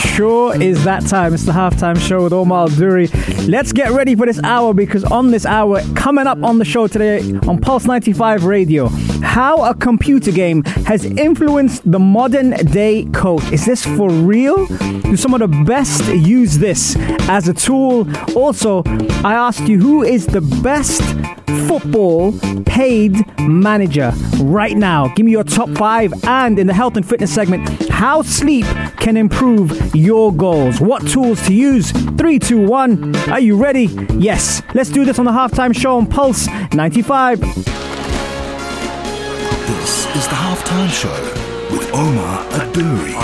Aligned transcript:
sure 0.00 0.60
is 0.60 0.84
that 0.84 1.06
time. 1.06 1.34
It's 1.34 1.44
the 1.44 1.52
halftime 1.52 1.98
show 1.98 2.24
with 2.24 2.32
Omar 2.32 2.68
Duri. 2.68 3.08
Let's 3.46 3.72
get 3.72 3.92
ready 3.92 4.14
for 4.14 4.26
this 4.26 4.42
hour 4.42 4.74
because 4.74 5.04
on 5.04 5.30
this 5.30 5.46
hour, 5.46 5.82
coming 5.94 6.26
up 6.26 6.42
on 6.42 6.58
the 6.58 6.64
show 6.64 6.86
today 6.86 7.20
on 7.46 7.60
Pulse 7.60 7.84
95 7.86 8.44
Radio, 8.44 8.88
how 9.22 9.64
a 9.64 9.74
computer 9.74 10.32
game 10.32 10.64
has 10.86 11.04
influenced 11.04 11.90
the 11.90 11.98
modern 11.98 12.50
day 12.66 13.04
coach. 13.12 13.44
Is 13.52 13.66
this 13.66 13.84
for 13.84 14.10
real? 14.10 14.66
Do 14.66 15.16
some 15.16 15.34
of 15.34 15.40
the 15.40 15.64
best 15.64 16.06
use 16.14 16.58
this 16.58 16.96
as 17.28 17.48
a 17.48 17.54
tool? 17.54 18.08
Also, 18.36 18.82
I 19.24 19.34
asked 19.34 19.68
you 19.68 19.78
who 19.78 20.02
is 20.02 20.26
the 20.26 20.40
best 20.62 21.02
football 21.66 22.32
paid 22.64 23.14
manager 23.40 24.12
right 24.40 24.76
now. 24.76 25.08
Give 25.14 25.26
me 25.26 25.32
your 25.32 25.44
top 25.44 25.68
five. 25.70 26.12
And 26.24 26.58
in 26.58 26.66
the 26.66 26.74
health 26.74 26.96
and 26.96 27.06
fitness 27.06 27.32
segment, 27.34 27.88
how 27.90 28.22
sleep 28.22 28.66
can 28.98 29.16
improve 29.16 29.89
your 29.94 30.32
goals. 30.32 30.80
What 30.80 31.06
tools 31.08 31.44
to 31.46 31.52
use? 31.54 31.90
Three, 32.16 32.38
two, 32.38 32.64
one. 32.66 33.14
Are 33.30 33.40
you 33.40 33.56
ready? 33.56 33.88
Yes. 34.18 34.62
Let's 34.74 34.90
do 34.90 35.04
this 35.04 35.18
on 35.18 35.24
the 35.24 35.32
halftime 35.32 35.74
show 35.78 35.96
on 35.96 36.06
Pulse 36.06 36.46
95. 36.72 37.40
This 37.40 37.56
is 40.16 40.28
the 40.28 40.34
halftime 40.36 40.90
show 40.90 41.10
with 41.74 41.90
Omar 41.94 42.44
Aduri. 42.50 43.14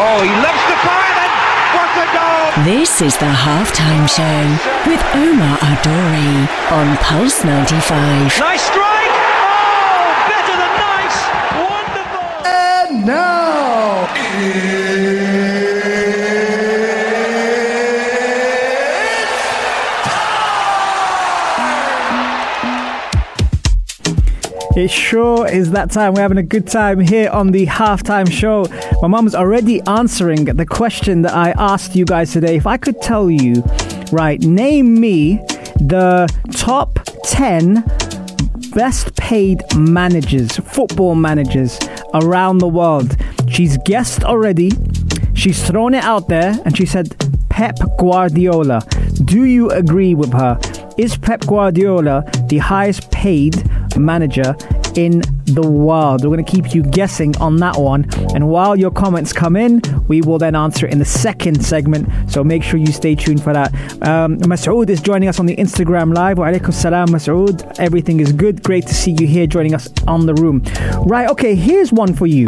Oh, 0.00 0.22
he 0.22 0.30
loves 0.30 0.62
to 0.68 0.76
fire 0.86 1.14
then. 1.18 1.30
What 1.74 1.90
a 1.98 2.06
goal! 2.14 2.46
This 2.64 3.02
is 3.02 3.16
the 3.18 3.26
halftime 3.26 4.06
show 4.08 4.46
with 4.88 5.02
Omar 5.14 5.58
Adori 5.58 6.46
on 6.72 6.96
Pulse 6.98 7.42
95. 7.44 8.38
Nice 8.38 8.62
strike! 8.62 9.12
Oh, 9.12 10.24
better 10.30 10.56
than 10.56 10.72
nice! 10.78 11.18
Wonderful! 11.66 12.22
And 12.98 13.06
now, 13.06 14.14
It 24.76 24.92
sure 24.92 25.48
is 25.48 25.72
that 25.72 25.90
time. 25.90 26.14
We're 26.14 26.20
having 26.22 26.38
a 26.38 26.42
good 26.44 26.68
time 26.68 27.00
here 27.00 27.30
on 27.30 27.48
the 27.48 27.66
halftime 27.66 28.30
show. 28.30 28.64
My 29.02 29.08
mum's 29.08 29.34
already 29.34 29.80
answering 29.88 30.44
the 30.44 30.64
question 30.64 31.22
that 31.22 31.34
I 31.34 31.50
asked 31.58 31.96
you 31.96 32.04
guys 32.04 32.32
today. 32.32 32.54
If 32.54 32.66
I 32.66 32.76
could 32.76 33.02
tell 33.02 33.28
you, 33.28 33.54
right, 34.12 34.40
name 34.40 35.00
me 35.00 35.38
the 35.80 36.28
top 36.52 37.00
10 37.24 37.82
best 38.72 39.16
paid 39.16 39.62
managers, 39.76 40.56
football 40.58 41.16
managers 41.16 41.76
around 42.14 42.58
the 42.58 42.68
world. 42.68 43.16
She's 43.48 43.76
guessed 43.78 44.24
already. 44.24 44.70
She's 45.34 45.62
thrown 45.66 45.94
it 45.94 46.04
out 46.04 46.28
there 46.28 46.58
and 46.64 46.76
she 46.76 46.86
said 46.86 47.14
Pep 47.48 47.78
Guardiola. 47.98 48.82
Do 49.24 49.44
you 49.44 49.70
agree 49.70 50.14
with 50.14 50.32
her? 50.32 50.58
Is 50.96 51.16
Pep 51.16 51.40
Guardiola 51.42 52.24
the 52.48 52.58
highest 52.58 53.10
paid 53.10 53.62
manager 53.96 54.56
in 54.96 55.22
the 55.54 55.66
world? 55.68 56.22
We're 56.22 56.34
going 56.34 56.44
to 56.44 56.50
keep 56.50 56.74
you 56.74 56.82
guessing 56.82 57.36
on 57.38 57.56
that 57.56 57.76
one. 57.76 58.08
And 58.34 58.48
while 58.48 58.76
your 58.76 58.90
comments 58.90 59.32
come 59.32 59.56
in, 59.56 59.82
we 60.06 60.22
will 60.22 60.38
then 60.38 60.54
answer 60.54 60.86
in 60.86 60.98
the 60.98 61.04
second 61.04 61.64
segment. 61.64 62.08
So 62.30 62.44
make 62.44 62.62
sure 62.62 62.78
you 62.78 62.92
stay 62.92 63.14
tuned 63.14 63.42
for 63.42 63.52
that. 63.52 63.72
Um, 64.06 64.38
Masood 64.38 64.88
is 64.88 65.00
joining 65.00 65.28
us 65.28 65.38
on 65.38 65.46
the 65.46 65.56
Instagram 65.56 66.14
live. 66.14 66.38
Wa 66.38 66.46
alaikum 66.46 66.72
salam, 66.72 67.08
Masood. 67.08 67.78
Everything 67.78 68.20
is 68.20 68.32
good. 68.32 68.62
Great 68.62 68.86
to 68.86 68.94
see 68.94 69.16
you 69.18 69.26
here 69.26 69.46
joining 69.46 69.74
us 69.74 69.88
on 70.06 70.26
the 70.26 70.34
room. 70.34 70.62
Right, 71.06 71.28
okay, 71.30 71.54
here's 71.54 71.92
one 71.92 72.14
for 72.14 72.26
you. 72.26 72.46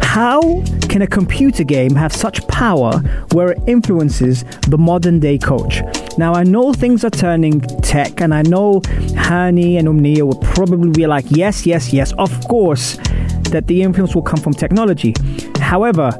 How 0.00 0.62
can 0.90 1.00
a 1.00 1.06
computer 1.06 1.64
game 1.64 1.94
have 1.94 2.12
such 2.12 2.46
power 2.48 2.98
where 3.32 3.52
it 3.52 3.58
influences 3.66 4.44
the 4.68 4.76
modern 4.76 5.20
day 5.20 5.38
coach? 5.38 5.80
Now, 6.18 6.34
I 6.34 6.42
know 6.42 6.72
things 6.72 7.04
are 7.04 7.10
turning 7.10 7.60
tech, 7.82 8.20
and 8.20 8.34
I 8.34 8.42
know 8.42 8.80
Hani 8.80 9.78
and 9.78 9.88
Umnia 9.88 10.22
will 10.22 10.38
probably 10.54 10.90
be 10.90 11.06
like, 11.06 11.24
yes, 11.30 11.64
yes, 11.66 11.92
yes, 11.92 12.12
of 12.18 12.30
course, 12.48 12.98
that 13.50 13.66
the 13.66 13.82
influence 13.82 14.14
will 14.14 14.22
come 14.22 14.38
from 14.40 14.52
technology. 14.52 15.14
However, 15.58 16.10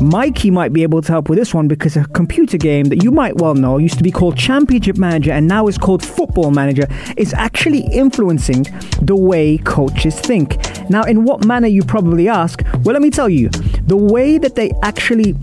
Mikey 0.00 0.50
might 0.50 0.72
be 0.72 0.82
able 0.82 1.02
to 1.02 1.12
help 1.12 1.28
with 1.28 1.38
this 1.38 1.54
one 1.54 1.68
because 1.68 1.96
a 1.96 2.04
computer 2.08 2.58
game 2.58 2.84
that 2.86 3.02
you 3.02 3.10
might 3.10 3.36
well 3.36 3.54
know 3.54 3.78
used 3.78 3.96
to 3.98 4.02
be 4.02 4.10
called 4.10 4.36
Championship 4.36 4.98
Manager 4.98 5.32
and 5.32 5.48
now 5.48 5.68
is 5.68 5.78
called 5.78 6.04
Football 6.04 6.50
Manager 6.50 6.86
is 7.16 7.32
actually 7.34 7.86
influencing 7.92 8.64
the 9.00 9.16
way 9.16 9.58
coaches 9.58 10.18
think. 10.18 10.56
Now, 10.90 11.02
in 11.02 11.24
what 11.24 11.44
manner 11.44 11.66
you 11.66 11.82
probably 11.82 12.28
ask? 12.28 12.62
Well, 12.84 12.92
let 12.92 13.02
me 13.02 13.10
tell 13.10 13.28
you, 13.28 13.48
the 13.48 13.96
way 13.96 14.38
that 14.38 14.54
they 14.54 14.70
actually 14.82 15.34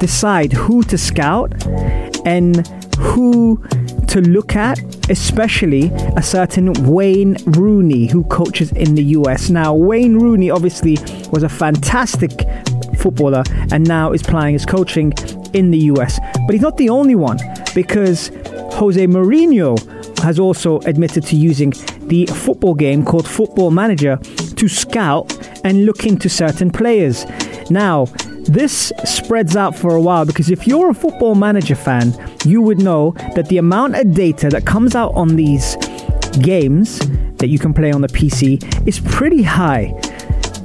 decide 0.00 0.52
who 0.52 0.82
to 0.84 0.98
scout 0.98 1.52
and 2.24 2.66
who 2.98 3.62
to 4.08 4.20
look 4.20 4.54
at, 4.54 4.78
especially 5.10 5.90
a 6.16 6.22
certain 6.22 6.72
Wayne 6.88 7.36
Rooney 7.46 8.06
who 8.06 8.24
coaches 8.24 8.70
in 8.72 8.94
the 8.94 9.02
US. 9.18 9.50
Now, 9.50 9.74
Wayne 9.74 10.18
Rooney 10.18 10.50
obviously 10.50 10.96
was 11.30 11.42
a 11.42 11.48
fantastic 11.48 12.30
footballer 12.98 13.42
and 13.72 13.86
now 13.86 14.12
is 14.12 14.22
playing 14.22 14.54
his 14.54 14.64
coaching 14.64 15.12
in 15.52 15.70
the 15.70 15.78
US. 15.90 16.18
But 16.46 16.52
he's 16.52 16.62
not 16.62 16.76
the 16.76 16.90
only 16.90 17.14
one 17.14 17.38
because 17.74 18.28
Jose 18.74 19.04
Mourinho 19.06 19.76
has 20.20 20.38
also 20.38 20.78
admitted 20.80 21.24
to 21.24 21.36
using 21.36 21.72
the 22.02 22.26
football 22.26 22.74
game 22.74 23.04
called 23.04 23.28
Football 23.28 23.70
Manager 23.70 24.16
to 24.56 24.68
scout 24.68 25.36
and 25.64 25.86
look 25.86 26.06
into 26.06 26.28
certain 26.28 26.70
players. 26.70 27.26
Now, 27.70 28.06
this 28.46 28.92
spreads 29.04 29.56
out 29.56 29.74
for 29.74 29.94
a 29.94 30.00
while 30.00 30.24
because 30.24 30.50
if 30.50 30.66
you're 30.66 30.90
a 30.90 30.94
football 30.94 31.34
manager 31.34 31.74
fan, 31.74 32.14
you 32.44 32.60
would 32.62 32.78
know 32.78 33.12
that 33.34 33.48
the 33.48 33.58
amount 33.58 33.96
of 33.96 34.14
data 34.14 34.48
that 34.50 34.66
comes 34.66 34.94
out 34.94 35.14
on 35.14 35.36
these 35.36 35.76
games 36.40 36.98
that 37.36 37.48
you 37.48 37.58
can 37.58 37.72
play 37.72 37.92
on 37.92 38.00
the 38.00 38.08
PC 38.08 38.86
is 38.86 39.00
pretty 39.00 39.42
high. 39.42 39.92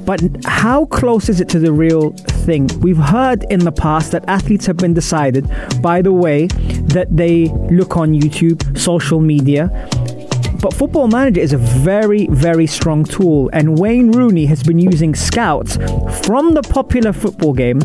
But 0.04 0.20
how 0.44 0.86
close 0.86 1.28
is 1.28 1.40
it 1.40 1.48
to 1.50 1.58
the 1.58 1.72
real 1.72 2.10
thing? 2.44 2.68
We've 2.80 2.96
heard 2.96 3.44
in 3.50 3.60
the 3.60 3.72
past 3.72 4.12
that 4.12 4.24
athletes 4.28 4.66
have 4.66 4.76
been 4.76 4.94
decided 4.94 5.48
by 5.80 6.02
the 6.02 6.12
way 6.12 6.46
that 6.94 7.08
they 7.10 7.48
look 7.70 7.96
on 7.96 8.12
YouTube, 8.12 8.78
social 8.78 9.20
media. 9.20 9.68
But 10.60 10.74
Football 10.74 11.08
Manager 11.08 11.40
is 11.40 11.52
a 11.52 11.58
very, 11.58 12.26
very 12.26 12.66
strong 12.66 13.04
tool, 13.04 13.48
and 13.52 13.78
Wayne 13.78 14.12
Rooney 14.12 14.46
has 14.46 14.62
been 14.62 14.78
using 14.78 15.14
scouts 15.14 15.76
from 16.26 16.54
the 16.54 16.62
popular 16.62 17.12
football 17.12 17.52
game, 17.52 17.80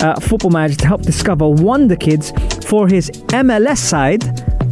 uh, 0.00 0.18
Football 0.20 0.50
Manager, 0.50 0.76
to 0.76 0.86
help 0.86 1.02
discover 1.02 1.48
wonder 1.48 1.96
kids 1.96 2.32
for 2.66 2.88
his 2.88 3.10
MLS 3.28 3.78
side 3.78 4.24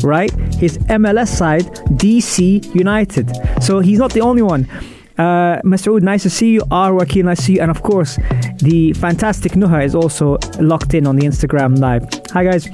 right? 0.05 0.31
His 0.55 0.79
MLS 0.79 1.29
side, 1.29 1.65
DC 1.97 2.75
United. 2.75 3.31
So 3.63 3.81
he's 3.81 3.99
not 3.99 4.13
the 4.13 4.21
only 4.21 4.43
one. 4.43 4.69
Uh, 5.17 5.61
Masood, 5.63 6.03
nice 6.03 6.25
to 6.25 6.31
see 6.31 6.55
you. 6.55 6.63
R. 6.71 6.91
Wakil, 6.91 7.25
nice 7.25 7.39
to 7.39 7.43
see 7.45 7.53
you. 7.55 7.61
And 7.61 7.71
of 7.71 7.83
course, 7.83 8.19
the 8.59 8.93
fantastic 8.95 9.53
Nuha 9.53 9.85
is 9.85 9.95
also 9.95 10.39
locked 10.61 10.95
in 10.95 11.07
on 11.07 11.17
the 11.17 11.27
Instagram 11.27 11.79
live. 11.79 12.05
Hi, 12.33 12.45
guys. 12.45 12.67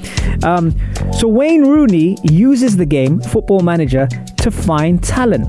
Um, 0.42 0.74
so 1.12 1.28
Wayne 1.28 1.66
Rooney 1.66 2.16
uses 2.22 2.76
the 2.78 2.86
game, 2.86 3.20
Football 3.20 3.60
Manager, 3.60 4.08
to 4.38 4.50
find 4.50 5.02
talent. 5.02 5.46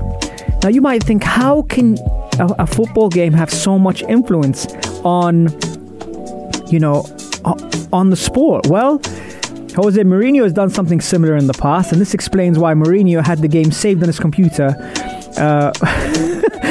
Now, 0.62 0.68
you 0.68 0.82
might 0.82 1.02
think, 1.02 1.22
how 1.22 1.62
can 1.62 1.96
a, 2.38 2.46
a 2.58 2.66
football 2.66 3.08
game 3.08 3.32
have 3.32 3.50
so 3.50 3.78
much 3.78 4.02
influence 4.02 4.66
on, 5.02 5.48
you 6.70 6.78
know, 6.78 7.06
on 7.92 8.10
the 8.10 8.16
sport? 8.16 8.66
Well, 8.66 9.00
Jose 9.74 10.00
Mourinho 10.02 10.42
has 10.42 10.52
done 10.52 10.68
something 10.68 11.00
similar 11.00 11.36
in 11.36 11.46
the 11.46 11.54
past, 11.54 11.92
and 11.92 12.00
this 12.00 12.12
explains 12.12 12.58
why 12.58 12.74
Mourinho 12.74 13.24
had 13.24 13.38
the 13.38 13.48
game 13.48 13.72
saved 13.72 14.02
on 14.02 14.08
his 14.08 14.20
computer. 14.20 14.76
Uh, 15.38 15.72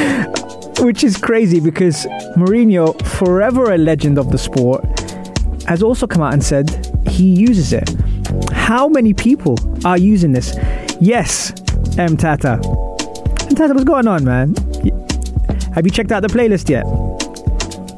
which 0.82 1.04
is 1.04 1.16
crazy 1.16 1.60
because 1.60 2.06
Mourinho, 2.36 3.00
forever 3.06 3.72
a 3.72 3.78
legend 3.78 4.18
of 4.18 4.32
the 4.32 4.38
sport, 4.38 4.84
has 5.66 5.82
also 5.82 6.06
come 6.06 6.22
out 6.22 6.32
and 6.32 6.42
said 6.42 6.68
he 7.08 7.24
uses 7.24 7.72
it. 7.72 7.88
How 8.52 8.88
many 8.88 9.14
people 9.14 9.56
are 9.86 9.96
using 9.96 10.32
this? 10.32 10.56
Yes, 11.00 11.52
M 11.98 12.16
Tata. 12.16 12.54
M 13.48 13.54
Tata, 13.54 13.72
what's 13.72 13.84
going 13.84 14.08
on, 14.08 14.24
man? 14.24 14.54
Have 15.74 15.86
you 15.86 15.90
checked 15.90 16.10
out 16.10 16.20
the 16.20 16.28
playlist 16.28 16.68
yet? 16.68 16.84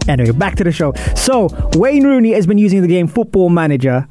Anyway, 0.08 0.32
back 0.32 0.54
to 0.56 0.64
the 0.64 0.72
show. 0.72 0.92
So, 1.16 1.48
Wayne 1.76 2.04
Rooney 2.04 2.32
has 2.32 2.46
been 2.46 2.58
using 2.58 2.82
the 2.82 2.88
game 2.88 3.06
Football 3.06 3.48
Manager 3.48 4.06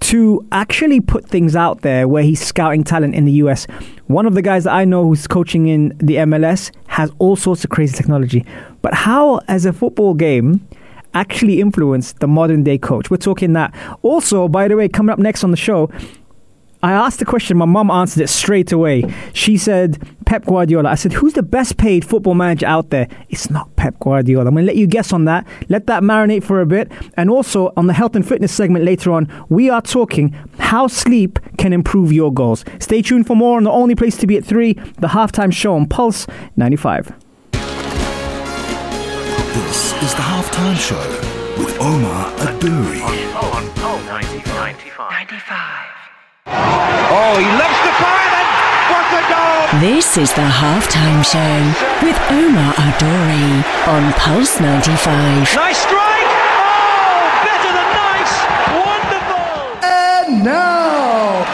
to 0.00 0.46
actually 0.52 1.00
put 1.00 1.26
things 1.26 1.56
out 1.56 1.82
there 1.82 2.06
where 2.08 2.22
he's 2.22 2.44
scouting 2.44 2.84
talent 2.84 3.14
in 3.14 3.24
the 3.24 3.32
US. 3.32 3.66
One 4.06 4.26
of 4.26 4.34
the 4.34 4.42
guys 4.42 4.64
that 4.64 4.74
I 4.74 4.84
know 4.84 5.04
who's 5.04 5.26
coaching 5.26 5.68
in 5.68 5.96
the 5.98 6.16
MLS 6.16 6.70
has 6.90 7.10
all 7.20 7.36
sorts 7.36 7.62
of 7.62 7.70
crazy 7.70 7.96
technology. 7.96 8.44
But 8.82 8.92
how, 8.92 9.40
as 9.46 9.64
a 9.64 9.72
football 9.72 10.12
game, 10.12 10.66
actually 11.14 11.60
influenced 11.60 12.18
the 12.18 12.26
modern 12.26 12.64
day 12.64 12.78
coach? 12.78 13.10
We're 13.10 13.16
talking 13.16 13.52
that. 13.52 13.72
Also, 14.02 14.48
by 14.48 14.66
the 14.66 14.76
way, 14.76 14.88
coming 14.88 15.12
up 15.12 15.18
next 15.18 15.44
on 15.44 15.52
the 15.52 15.56
show, 15.56 15.88
I 16.82 16.92
asked 16.92 17.18
the 17.18 17.26
question, 17.26 17.58
my 17.58 17.66
mum 17.66 17.90
answered 17.90 18.22
it 18.22 18.28
straight 18.28 18.72
away. 18.72 19.04
She 19.34 19.58
said, 19.58 20.02
Pep 20.24 20.46
Guardiola. 20.46 20.88
I 20.88 20.94
said, 20.94 21.12
who's 21.12 21.34
the 21.34 21.42
best 21.42 21.76
paid 21.76 22.04
football 22.06 22.34
manager 22.34 22.66
out 22.66 22.88
there? 22.88 23.06
It's 23.28 23.50
not 23.50 23.74
Pep 23.76 23.98
Guardiola. 24.00 24.46
I'm 24.46 24.54
going 24.54 24.64
to 24.64 24.66
let 24.66 24.76
you 24.76 24.86
guess 24.86 25.12
on 25.12 25.26
that. 25.26 25.46
Let 25.68 25.86
that 25.88 26.02
marinate 26.02 26.42
for 26.42 26.62
a 26.62 26.66
bit. 26.66 26.90
And 27.18 27.28
also, 27.28 27.72
on 27.76 27.86
the 27.86 27.92
health 27.92 28.16
and 28.16 28.26
fitness 28.26 28.52
segment 28.52 28.84
later 28.84 29.12
on, 29.12 29.28
we 29.50 29.68
are 29.68 29.82
talking 29.82 30.34
how 30.58 30.86
sleep 30.86 31.38
can 31.58 31.74
improve 31.74 32.12
your 32.12 32.32
goals. 32.32 32.64
Stay 32.78 33.02
tuned 33.02 33.26
for 33.26 33.36
more 33.36 33.58
on 33.58 33.64
the 33.64 33.70
only 33.70 33.94
place 33.94 34.16
to 34.16 34.26
be 34.26 34.38
at 34.38 34.44
3, 34.44 34.72
the 34.72 35.08
halftime 35.08 35.52
show 35.52 35.74
on 35.74 35.86
Pulse 35.86 36.26
95. 36.56 37.12
This 39.52 39.92
is 40.02 40.14
the 40.14 40.22
halftime 40.22 40.76
show 40.76 40.98
with 41.62 41.78
Omar 41.78 42.30
Adouri. 42.38 43.00
Oh, 43.34 43.52
on 43.54 43.68
Pulse 43.74 44.06
95. 44.06 44.76
95. 44.96 45.89
Oh, 47.12 47.34
he 47.34 47.46
loves 47.58 47.80
the 47.82 47.94
fire 47.98 48.30
then. 48.30 48.46
What 48.90 49.06
a 49.18 49.22
goal! 49.26 49.80
This 49.80 50.16
is 50.16 50.32
the 50.32 50.46
halftime 50.46 51.24
show 51.26 51.58
with 52.06 52.16
Omar 52.30 52.72
Adori 52.74 53.66
on 53.88 54.12
Pulse 54.14 54.60
95. 54.60 55.54
Nice 55.56 55.78
strike. 55.78 56.30
Oh, 56.62 57.26
better 57.42 57.72
than 57.74 57.90
nice. 57.98 58.34
Wonderful. 58.86 59.50
And 59.82 60.44
now, 60.44 61.46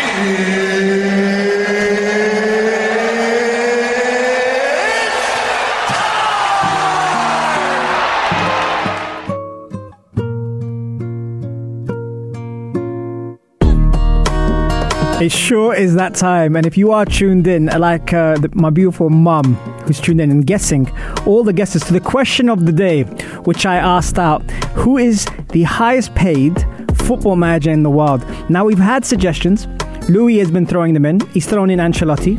It 15.21 15.33
sure 15.33 15.75
is 15.75 15.95
that 15.95 16.15
time. 16.15 16.57
And 16.57 16.67
if 16.67 16.77
you 16.77 16.93
are 16.93 17.07
tuned 17.07 17.47
in, 17.47 17.67
like 17.67 18.13
uh, 18.13 18.37
the, 18.37 18.51
my 18.55 18.69
beautiful 18.69 19.09
mum 19.09 19.55
who's 19.87 19.99
tuned 19.99 20.21
in 20.21 20.31
and 20.31 20.47
guessing 20.47 20.93
all 21.25 21.43
the 21.43 21.55
guesses 21.55 21.83
to 21.85 21.95
the 21.95 22.01
question 22.01 22.51
of 22.51 22.67
the 22.67 22.73
day, 22.73 23.05
which 23.45 23.65
I 23.65 23.77
asked 23.77 24.19
out 24.19 24.43
who 24.75 24.99
is 24.99 25.27
the 25.53 25.63
highest 25.63 26.15
paid 26.15 26.55
football 26.97 27.35
manager 27.35 27.71
in 27.71 27.83
the 27.83 27.89
world? 27.89 28.27
Now, 28.51 28.67
we've 28.67 28.79
had 28.79 29.07
suggestions. 29.07 29.67
Louis 30.11 30.37
has 30.39 30.51
been 30.51 30.67
throwing 30.67 30.93
them 30.93 31.07
in. 31.07 31.21
He's 31.29 31.47
thrown 31.47 31.71
in 31.71 31.79
Ancelotti. 31.79 32.37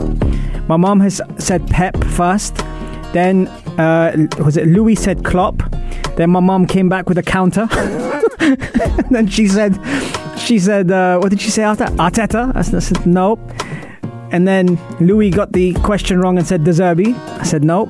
My 0.68 0.78
mum 0.78 1.00
has 1.00 1.20
said 1.40 1.68
Pep 1.70 1.98
first. 2.04 2.58
Then, 3.12 3.48
uh, 3.80 4.28
was 4.38 4.56
it 4.56 4.68
Louis 4.68 4.94
said 4.94 5.26
Klopp? 5.26 5.64
Then 6.16 6.30
my 6.30 6.42
mum 6.42 6.68
came 6.68 6.90
back 6.90 7.10
with 7.10 7.18
a 7.18 7.24
counter. 7.24 7.66
then 9.10 9.26
she 9.26 9.48
said, 9.48 9.80
she 10.38 10.60
said, 10.60 10.92
uh, 10.92 11.20
what 11.20 11.30
did 11.30 11.42
she 11.42 11.50
say 11.50 11.64
after? 11.64 11.86
Arteta? 11.86 12.56
I 12.56 12.62
said, 12.62 12.76
I 12.76 12.80
said, 12.80 13.06
no. 13.06 13.38
And 14.32 14.48
then 14.48 14.78
Louis 15.00 15.30
got 15.30 15.54
the 15.54 15.74
question 15.76 16.20
wrong 16.20 16.38
and 16.38 16.46
said 16.46 16.64
De 16.64 16.72
Zerbi. 16.72 17.16
I 17.40 17.44
said, 17.44 17.64
no. 17.64 17.86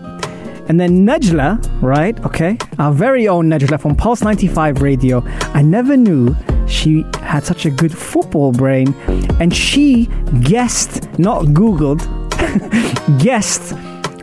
And 0.67 0.79
then 0.79 1.05
Nejla, 1.05 1.59
right? 1.81 2.19
Okay. 2.25 2.57
Our 2.77 2.91
very 2.91 3.27
own 3.27 3.49
Nejla 3.49 3.79
from 3.79 3.95
Pulse 3.95 4.21
95 4.21 4.81
Radio. 4.81 5.23
I 5.53 5.61
never 5.61 5.95
knew 5.95 6.35
she 6.67 7.05
had 7.21 7.43
such 7.45 7.65
a 7.65 7.69
good 7.69 7.97
football 7.97 8.51
brain. 8.51 8.93
And 9.39 9.55
she 9.55 10.07
guessed, 10.41 11.07
not 11.17 11.45
Googled, 11.45 12.01
guessed 13.23 13.75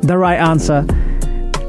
the 0.02 0.18
right 0.18 0.38
answer. 0.38 0.86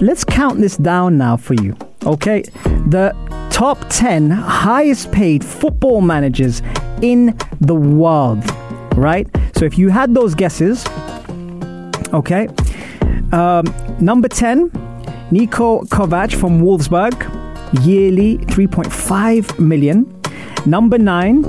Let's 0.01 0.25
count 0.25 0.59
this 0.59 0.75
down 0.75 1.17
now 1.17 1.37
for 1.37 1.53
you. 1.53 1.75
Okay. 2.05 2.41
The 2.89 3.15
top 3.55 3.77
10 3.87 4.31
highest 4.31 5.13
paid 5.13 5.41
football 5.41 6.01
managers 6.01 6.61
in 7.01 7.33
the 7.61 7.73
world, 7.73 8.43
right? 8.97 9.29
So 9.55 9.63
if 9.63 9.77
you 9.77 9.87
had 9.87 10.13
those 10.13 10.35
guesses, 10.35 10.85
okay. 12.13 12.49
Um, 13.31 13.63
number 14.01 14.27
10, 14.27 14.69
Niko 15.31 15.87
Kovac 15.87 16.35
from 16.37 16.63
Wolfsburg, 16.63 17.15
yearly 17.85 18.39
3.5 18.39 19.57
million. 19.57 20.21
Number 20.65 20.97
9, 20.97 21.45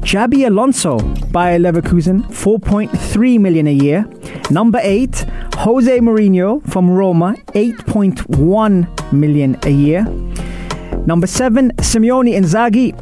Xabi 0.00 0.46
Alonso 0.46 0.98
by 1.30 1.58
Leverkusen, 1.58 2.22
4.3 2.22 3.38
million 3.38 3.66
a 3.66 3.74
year. 3.74 4.06
Number 4.50 4.80
8, 4.82 5.26
Jose 5.56 5.98
Mourinho 5.98 6.66
from 6.70 6.88
Roma, 6.88 7.34
8.1 7.48 9.12
million 9.12 9.58
a 9.64 9.70
year. 9.70 10.06
Number 11.06 11.26
7, 11.26 11.72
Simeone 11.78 12.34
Inzaghi, 12.34 12.94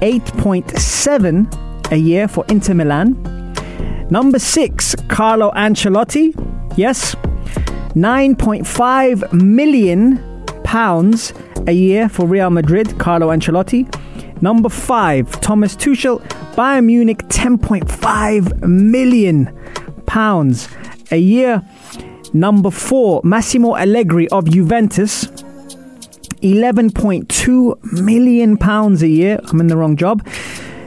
8.7 0.00 1.92
a 1.92 1.96
year 1.96 2.26
for 2.28 2.44
Inter 2.48 2.74
Milan. 2.74 3.14
Number 4.10 4.38
6, 4.38 4.94
Carlo 5.08 5.50
Ancelotti, 5.52 6.32
yes, 6.76 7.14
9.5 7.94 9.32
million 9.32 10.44
pounds 10.64 11.32
a 11.66 11.72
year 11.72 12.08
for 12.08 12.26
Real 12.26 12.50
Madrid, 12.50 12.98
Carlo 12.98 13.28
Ancelotti. 13.28 13.86
Number 14.42 14.68
5, 14.68 15.40
Thomas 15.40 15.74
Tuchel, 15.76 16.20
Bayern 16.54 16.84
Munich, 16.86 17.18
10.5 17.28 18.62
million 18.66 19.50
pounds 20.06 20.68
a 21.10 21.16
year. 21.16 21.62
Number 22.32 22.70
4, 22.70 23.22
Massimo 23.24 23.76
Allegri 23.76 24.28
of 24.28 24.50
Juventus, 24.50 25.28
11.2 26.42 28.02
million 28.02 28.56
pounds 28.56 29.02
a 29.02 29.08
year. 29.08 29.40
I'm 29.48 29.60
in 29.60 29.66
the 29.66 29.76
wrong 29.76 29.96
job. 29.96 30.24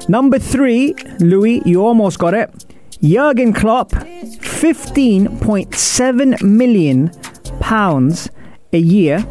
Number 0.08 0.40
3, 0.40 0.96
Louis, 1.20 1.62
you 1.66 1.84
almost 1.84 2.18
got 2.20 2.34
it. 2.34 2.50
Jurgen 3.02 3.52
Klopp, 3.54 3.92
15.7 3.92 6.44
million 6.44 7.12
pounds 7.60 8.30
a 8.74 8.80
year. 8.80 9.26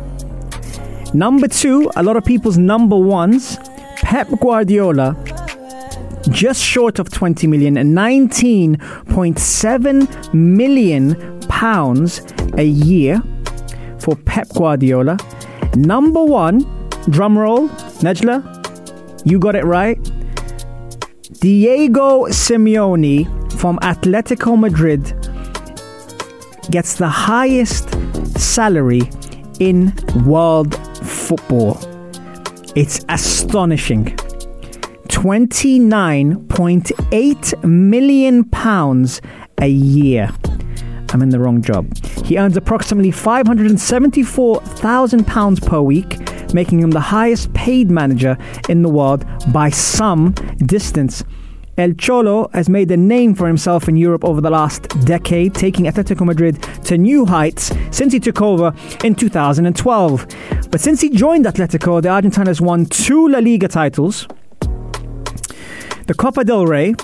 Number 1.15 1.49
2, 1.49 1.91
a 1.97 2.03
lot 2.03 2.17
of 2.17 2.25
people's 2.25 2.59
number 2.59 2.97
ones, 2.97 3.57
Pep 3.97 4.29
Guardiola, 4.41 5.17
just 6.31 6.63
short 6.63 6.99
of 6.99 7.09
20 7.11 7.47
million, 7.47 7.75
19.7 7.75 10.35
million 10.35 11.41
pounds 11.49 12.21
a 12.57 12.65
year 12.65 13.23
for 13.99 14.17
Pep 14.17 14.49
Guardiola. 14.51 15.17
Number 15.77 16.25
one, 16.25 16.61
drum 17.11 17.39
roll, 17.39 17.69
Nejla, 18.01 18.43
you 19.25 19.39
got 19.39 19.55
it 19.55 19.65
right. 19.65 20.03
Diego 21.41 22.27
Simeone 22.27 23.25
from 23.53 23.79
Atletico 23.79 24.59
Madrid 24.59 25.05
gets 26.71 26.97
the 26.97 27.09
highest 27.09 27.89
salary 28.39 29.03
in 29.61 29.95
world 30.25 30.75
football. 31.07 31.79
It's 32.75 33.05
astonishing. 33.09 34.07
29.8 35.09 37.65
million 37.65 38.45
pounds 38.45 39.21
a 39.61 39.69
year. 39.69 40.31
I'm 41.11 41.23
in 41.23 41.31
the 41.31 41.39
wrong 41.39 41.63
job. 41.63 41.97
He 42.25 42.39
earns 42.39 42.57
approximately 42.57 43.11
574,000 43.11 45.27
pounds 45.27 45.61
per 45.61 45.81
week, 45.81 46.19
making 46.53 46.81
him 46.81 46.91
the 46.91 47.01
highest 47.01 47.53
paid 47.55 47.91
manager 47.91 48.37
in 48.69 48.83
the 48.83 48.89
world 48.89 49.25
by 49.53 49.71
some 49.71 50.33
distance. 50.67 51.25
El 51.79 51.93
Cholo 51.93 52.51
has 52.53 52.69
made 52.69 52.91
a 52.91 52.97
name 52.97 53.37
for 53.37 53.47
himself 53.47 53.89
in 53.89 53.97
Europe 53.97 54.25
over 54.25 54.41
the 54.41 54.51
last 54.51 54.89
decade, 55.05 55.55
taking 55.55 55.85
Atletico 55.85 56.27
Madrid 56.27 56.61
to 56.85 56.99
new 56.99 57.25
heights 57.25 57.73
since 57.93 58.13
he 58.13 58.19
took 58.19 58.43
over 58.43 58.75
in 59.05 59.15
2012. 59.15 60.27
But 60.71 60.81
since 60.81 61.01
he 61.01 61.09
joined 61.09 61.45
Atletico, 61.45 62.03
the 62.03 62.09
Argentine 62.09 62.47
has 62.47 62.61
won 62.61 62.87
two 62.87 63.29
La 63.29 63.39
Liga 63.39 63.69
titles, 63.69 64.27
the 66.07 66.15
Copa 66.17 66.43
del 66.43 66.67
Rey, 66.67 66.95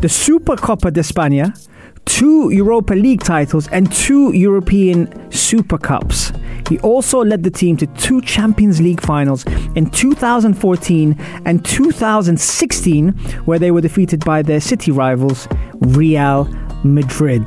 the 0.00 0.10
Super 0.10 0.56
Copa 0.56 0.90
de 0.90 1.00
España, 1.00 1.58
two 2.04 2.50
Europa 2.50 2.94
League 2.94 3.22
titles, 3.22 3.68
and 3.68 3.90
two 3.92 4.32
European 4.32 5.30
Super 5.30 5.78
Cups. 5.78 6.32
He 6.68 6.78
also 6.78 7.22
led 7.22 7.42
the 7.42 7.50
team 7.50 7.76
to 7.78 7.86
two 7.88 8.22
Champions 8.22 8.80
League 8.80 9.00
finals 9.00 9.44
in 9.74 9.90
2014 9.90 11.16
and 11.44 11.64
2016, 11.64 13.08
where 13.44 13.58
they 13.58 13.70
were 13.70 13.80
defeated 13.80 14.24
by 14.24 14.42
their 14.42 14.60
city 14.60 14.90
rivals, 14.90 15.46
Real 15.80 16.44
Madrid. 16.84 17.46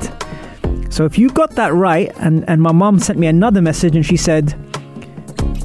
So 0.90 1.04
if 1.04 1.18
you 1.18 1.30
got 1.30 1.50
that 1.52 1.74
right, 1.74 2.12
and, 2.18 2.48
and 2.48 2.62
my 2.62 2.72
mom 2.72 2.98
sent 2.98 3.18
me 3.18 3.26
another 3.26 3.60
message 3.60 3.94
and 3.94 4.06
she 4.06 4.16
said, 4.16 4.54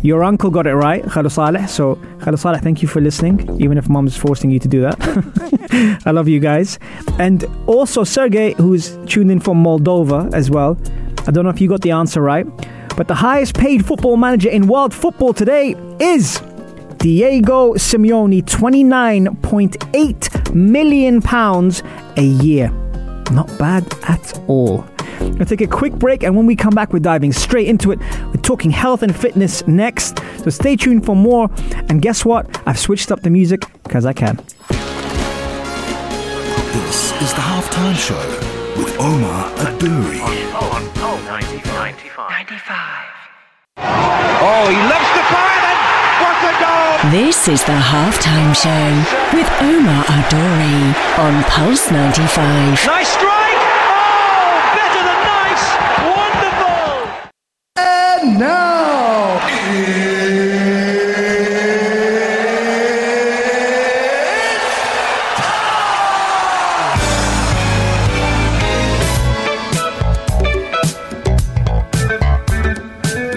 your 0.03 0.24
uncle 0.24 0.51
got 0.51 0.67
it 0.67 0.75
right, 0.75 1.01
Khalu 1.03 1.31
Saleh. 1.31 1.67
So, 1.69 1.95
Khalu 2.19 2.38
Saleh, 2.38 2.62
thank 2.62 2.81
you 2.81 2.89
for 2.89 3.00
listening, 3.01 3.39
even 3.62 3.77
if 3.77 3.88
mom's 3.89 4.17
forcing 4.17 4.51
you 4.51 4.60
to 4.60 4.67
do 4.67 4.81
that. 4.81 6.01
I 6.05 6.12
love 6.12 6.27
you 6.27 6.41
guys. 6.41 6.77
And 7.19 7.45
also, 7.67 8.03
Sergey, 8.03 8.51
who's 8.53 8.98
tuned 9.07 9.31
in 9.31 9.39
from 9.39 9.63
Moldova 9.63 10.31
as 10.33 10.51
well. 10.51 10.77
I 11.25 11.31
don't 11.31 11.45
know 11.45 11.50
if 11.50 11.62
you 11.62 11.69
got 11.69 11.79
the 11.81 11.91
answer 11.91 12.22
right, 12.22 12.45
but 12.98 13.07
the 13.07 13.15
highest 13.15 13.55
paid 13.55 13.86
football 13.86 14.17
manager 14.17 14.50
in 14.50 14.67
world 14.67 14.93
football 14.93 15.33
today 15.33 15.74
is 16.00 16.41
Diego 16.98 17.75
Simeone, 17.75 18.43
29.8 18.43 20.53
million 20.53 21.22
pounds 21.22 21.81
a 22.17 22.24
year. 22.24 22.69
Not 23.31 23.48
bad 23.57 23.86
at 24.03 24.38
all. 24.48 24.86
We'll 25.19 25.45
take 25.45 25.62
a 25.62 25.67
quick 25.67 25.93
break, 25.93 26.24
and 26.24 26.36
when 26.36 26.45
we 26.45 26.55
come 26.55 26.75
back, 26.75 26.93
we're 26.93 27.00
diving 27.00 27.31
straight 27.31 27.67
into 27.67 27.91
it. 27.91 28.00
We're 28.43 28.47
talking 28.47 28.71
health 28.71 29.03
and 29.03 29.15
fitness 29.15 29.65
next. 29.67 30.19
So 30.43 30.50
stay 30.50 30.75
tuned 30.75 31.05
for 31.05 31.15
more. 31.15 31.50
And 31.88 32.01
guess 32.01 32.25
what? 32.25 32.45
I've 32.67 32.77
switched 32.77 33.09
up 33.09 33.21
the 33.21 33.29
music 33.29 33.62
because 33.83 34.05
I 34.05 34.12
can. 34.12 34.35
This 36.75 37.13
is 37.21 37.31
the 37.31 37.39
halftime 37.39 37.95
show 37.95 38.19
with 38.75 39.00
Omar 39.00 39.50
Adouri. 39.63 40.19
On, 40.59 40.83
on, 41.00 41.23
95. 41.23 41.95
95. 42.17 43.05
Oh, 43.77 44.67
he 44.67 44.75
loves 44.91 45.12
the 45.15 45.23
fire 45.31 45.62
then! 45.63 45.79
What 46.19 46.35
a 46.43 46.53
goal! 46.59 47.12
This 47.12 47.47
is 47.47 47.63
the 47.63 47.79
halftime 47.79 48.53
show 48.53 48.91
with 49.38 49.47
Omar 49.62 50.03
Adori 50.03 50.91
on 51.17 51.43
Pulse 51.45 51.89
95. 51.89 52.85
Nice 52.88 53.07
strike! 53.07 53.42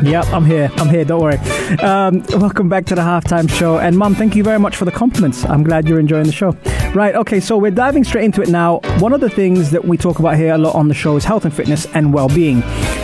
Yep, 0.17 0.27
I'm 0.27 0.45
here. 0.45 0.71
I'm 0.77 0.89
here. 0.89 1.05
Don't 1.05 1.21
worry. 1.21 1.39
Um, 1.81 2.23
welcome 2.39 2.69
back 2.69 2.87
to 2.87 2.95
the 2.95 3.01
halftime 3.01 3.51
show. 3.51 3.79
And 3.79 3.99
mom, 3.99 4.15
thank 4.15 4.37
you 4.37 4.45
very 4.45 4.59
much 4.59 4.77
for 4.77 4.85
the 4.85 4.93
compliments. 4.93 5.45
I'm 5.45 5.65
glad 5.65 5.89
you're 5.89 5.99
enjoying 5.99 6.27
the 6.27 6.33
show. 6.33 6.53
Right. 6.95 7.17
Okay. 7.17 7.41
So 7.41 7.59
we're 7.59 7.73
diving 7.73 8.05
straight 8.05 8.25
into 8.25 8.41
it 8.41 8.49
now. 8.49 8.79
One 9.01 9.13
of 9.13 9.21
the 9.21 9.29
things 9.29 9.73
that 9.73 9.85
we 9.85 9.97
talk 9.97 10.21
about 10.21 10.37
here 10.37 10.55
a 10.55 10.59
lot 10.59 10.77
on 10.77 10.87
the 10.87 10.95
show 10.95 11.17
is 11.17 11.25
health 11.25 11.45
and 11.45 11.53
fitness 11.53 11.87
and 11.87 12.15
well-being. 12.15 12.61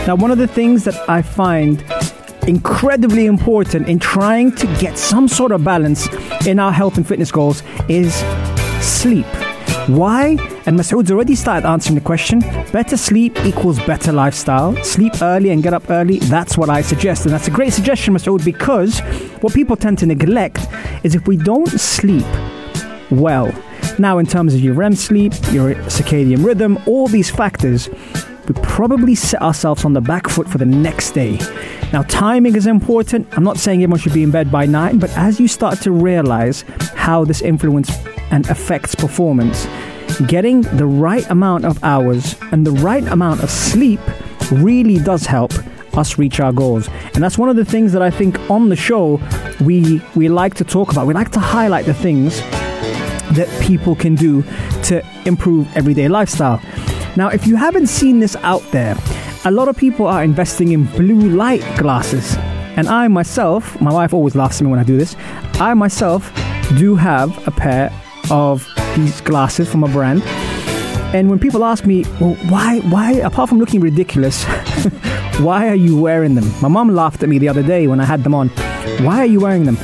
Now, 0.07 0.15
one 0.15 0.31
of 0.31 0.37
the 0.37 0.47
things 0.47 0.85
that 0.85 0.95
I 1.09 1.21
find 1.21 1.83
incredibly 2.47 3.25
important 3.25 3.89
in 3.89 3.99
trying 3.99 4.55
to 4.55 4.67
get 4.79 4.97
some 4.97 5.27
sort 5.27 5.51
of 5.51 5.61
balance 5.61 6.07
in 6.47 6.57
our 6.57 6.71
health 6.71 6.95
and 6.95 7.05
fitness 7.05 7.33
goals 7.33 7.63
is 7.89 8.15
sleep. 8.81 9.25
Why? 9.87 10.37
And 10.65 10.79
Masoud's 10.79 11.11
already 11.11 11.35
started 11.35 11.67
answering 11.67 11.95
the 11.95 12.01
question. 12.01 12.39
Better 12.71 12.95
sleep 12.95 13.37
equals 13.45 13.79
better 13.85 14.11
lifestyle. 14.11 14.75
Sleep 14.83 15.13
early 15.21 15.49
and 15.49 15.61
get 15.61 15.73
up 15.73 15.89
early. 15.89 16.19
That's 16.19 16.57
what 16.57 16.69
I 16.69 16.81
suggest. 16.81 17.25
And 17.25 17.33
that's 17.33 17.47
a 17.47 17.51
great 17.51 17.73
suggestion, 17.73 18.13
Masoud, 18.13 18.45
because 18.45 18.99
what 19.41 19.53
people 19.53 19.75
tend 19.75 19.99
to 19.99 20.05
neglect 20.05 20.65
is 21.03 21.15
if 21.15 21.27
we 21.27 21.37
don't 21.37 21.67
sleep 21.67 22.25
well. 23.11 23.53
Now, 23.99 24.17
in 24.17 24.25
terms 24.25 24.53
of 24.53 24.61
your 24.61 24.73
REM 24.73 24.95
sleep, 24.95 25.33
your 25.51 25.75
circadian 25.85 26.45
rhythm, 26.45 26.79
all 26.87 27.07
these 27.07 27.29
factors, 27.29 27.89
we 28.47 28.55
probably 28.63 29.15
set 29.15 29.41
ourselves 29.41 29.85
on 29.85 29.93
the 29.93 30.01
back 30.01 30.27
foot 30.29 30.47
for 30.47 30.57
the 30.57 30.65
next 30.65 31.11
day. 31.11 31.37
Now, 31.93 32.01
timing 32.01 32.55
is 32.55 32.65
important. 32.65 33.27
I'm 33.37 33.43
not 33.43 33.57
saying 33.57 33.83
everyone 33.83 33.99
should 33.99 34.13
be 34.13 34.23
in 34.23 34.31
bed 34.31 34.51
by 34.51 34.65
nine, 34.65 34.97
but 34.97 35.15
as 35.15 35.39
you 35.39 35.47
start 35.47 35.79
to 35.81 35.91
realize 35.91 36.65
how 36.95 37.23
this 37.23 37.43
influences 37.43 37.95
and 38.31 38.49
affects 38.49 38.95
performance, 38.95 39.67
getting 40.25 40.61
the 40.61 40.87
right 40.87 41.29
amount 41.29 41.65
of 41.65 41.81
hours 41.83 42.35
and 42.51 42.65
the 42.65 42.71
right 42.71 43.05
amount 43.09 43.43
of 43.43 43.51
sleep 43.51 43.99
really 44.51 44.97
does 44.97 45.27
help 45.27 45.53
us 45.95 46.17
reach 46.17 46.39
our 46.39 46.51
goals. 46.51 46.89
And 47.13 47.23
that's 47.23 47.37
one 47.37 47.49
of 47.49 47.55
the 47.55 47.65
things 47.65 47.93
that 47.93 48.01
I 48.01 48.09
think 48.09 48.39
on 48.49 48.69
the 48.69 48.75
show 48.75 49.21
we 49.61 50.01
we 50.15 50.29
like 50.29 50.55
to 50.55 50.63
talk 50.63 50.91
about. 50.91 51.05
We 51.05 51.13
like 51.13 51.29
to 51.33 51.39
highlight 51.39 51.85
the 51.85 51.93
things 51.93 52.39
that 53.37 53.47
people 53.61 53.95
can 53.95 54.15
do 54.15 54.41
to 54.85 55.03
improve 55.25 55.67
everyday 55.77 56.07
lifestyle. 56.07 56.59
Now, 57.15 57.29
if 57.29 57.45
you 57.45 57.55
haven't 57.55 57.85
seen 57.85 58.19
this 58.19 58.35
out 58.37 58.63
there, 58.71 58.95
a 59.45 59.51
lot 59.51 59.67
of 59.67 59.75
people 59.75 60.07
are 60.07 60.23
investing 60.23 60.71
in 60.71 60.85
blue 60.85 61.29
light 61.29 61.61
glasses. 61.77 62.35
And 62.77 62.87
I 62.87 63.07
myself, 63.09 63.79
my 63.81 63.91
wife 63.91 64.13
always 64.13 64.35
laughs 64.35 64.61
at 64.61 64.63
me 64.63 64.71
when 64.71 64.79
I 64.79 64.83
do 64.83 64.97
this, 64.97 65.15
I 65.55 65.73
myself 65.73 66.33
do 66.77 66.95
have 66.95 67.47
a 67.47 67.51
pair 67.51 67.91
of 68.31 68.67
these 68.95 69.19
glasses 69.21 69.69
from 69.69 69.83
a 69.83 69.87
brand. 69.89 70.23
And 71.13 71.29
when 71.29 71.39
people 71.39 71.65
ask 71.65 71.85
me, 71.85 72.05
well, 72.21 72.35
why, 72.49 72.79
why, 72.79 73.11
apart 73.13 73.49
from 73.49 73.59
looking 73.59 73.81
ridiculous, 73.81 74.43
why 75.39 75.67
are 75.67 75.75
you 75.75 75.99
wearing 75.99 76.35
them? 76.35 76.49
My 76.61 76.69
mom 76.69 76.89
laughed 76.89 77.21
at 77.21 77.29
me 77.29 77.37
the 77.37 77.49
other 77.49 77.63
day 77.63 77.87
when 77.87 77.99
I 77.99 78.05
had 78.05 78.23
them 78.23 78.33
on. 78.33 78.47
Why 79.01 79.19
are 79.19 79.25
you 79.25 79.41
wearing 79.41 79.65
them? 79.65 79.77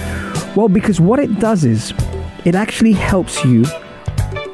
Well, 0.55 0.69
because 0.69 1.01
what 1.01 1.19
it 1.19 1.39
does 1.39 1.65
is 1.65 1.93
it 2.45 2.55
actually 2.55 2.93
helps 2.93 3.43
you 3.43 3.65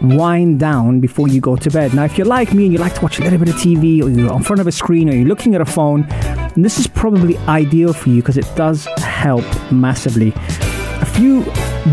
wind 0.02 0.60
down 0.60 1.00
before 1.00 1.28
you 1.28 1.42
go 1.42 1.56
to 1.56 1.70
bed. 1.70 1.94
Now, 1.94 2.04
if 2.04 2.18
you're 2.18 2.28
like 2.28 2.54
me 2.54 2.66
and 2.66 2.74
you 2.74 2.80
like 2.80 2.96
to 2.96 3.02
watch 3.02 3.20
a 3.20 3.24
little 3.24 3.40
bit 3.40 3.50
of 3.50 3.56
TV 3.56 4.02
or 4.04 4.10
you're 4.10 4.34
in 4.34 4.44
front 4.44 4.60
of 4.60 4.68
a 4.68 4.72
screen 4.72 5.10
or 5.10 5.14
you're 5.14 5.28
looking 5.28 5.56
at 5.56 5.62
a 5.62 5.66
phone, 5.66 6.08
this 6.56 6.80
is 6.80 6.88
probably 6.88 7.38
ideal 7.48 7.94
for 7.94 8.10
you 8.10 8.22
because 8.22 8.38
it 8.38 8.50
does 8.56 8.86
help 8.98 9.44
massively. 9.72 10.34
A 10.36 11.06
few 11.06 11.44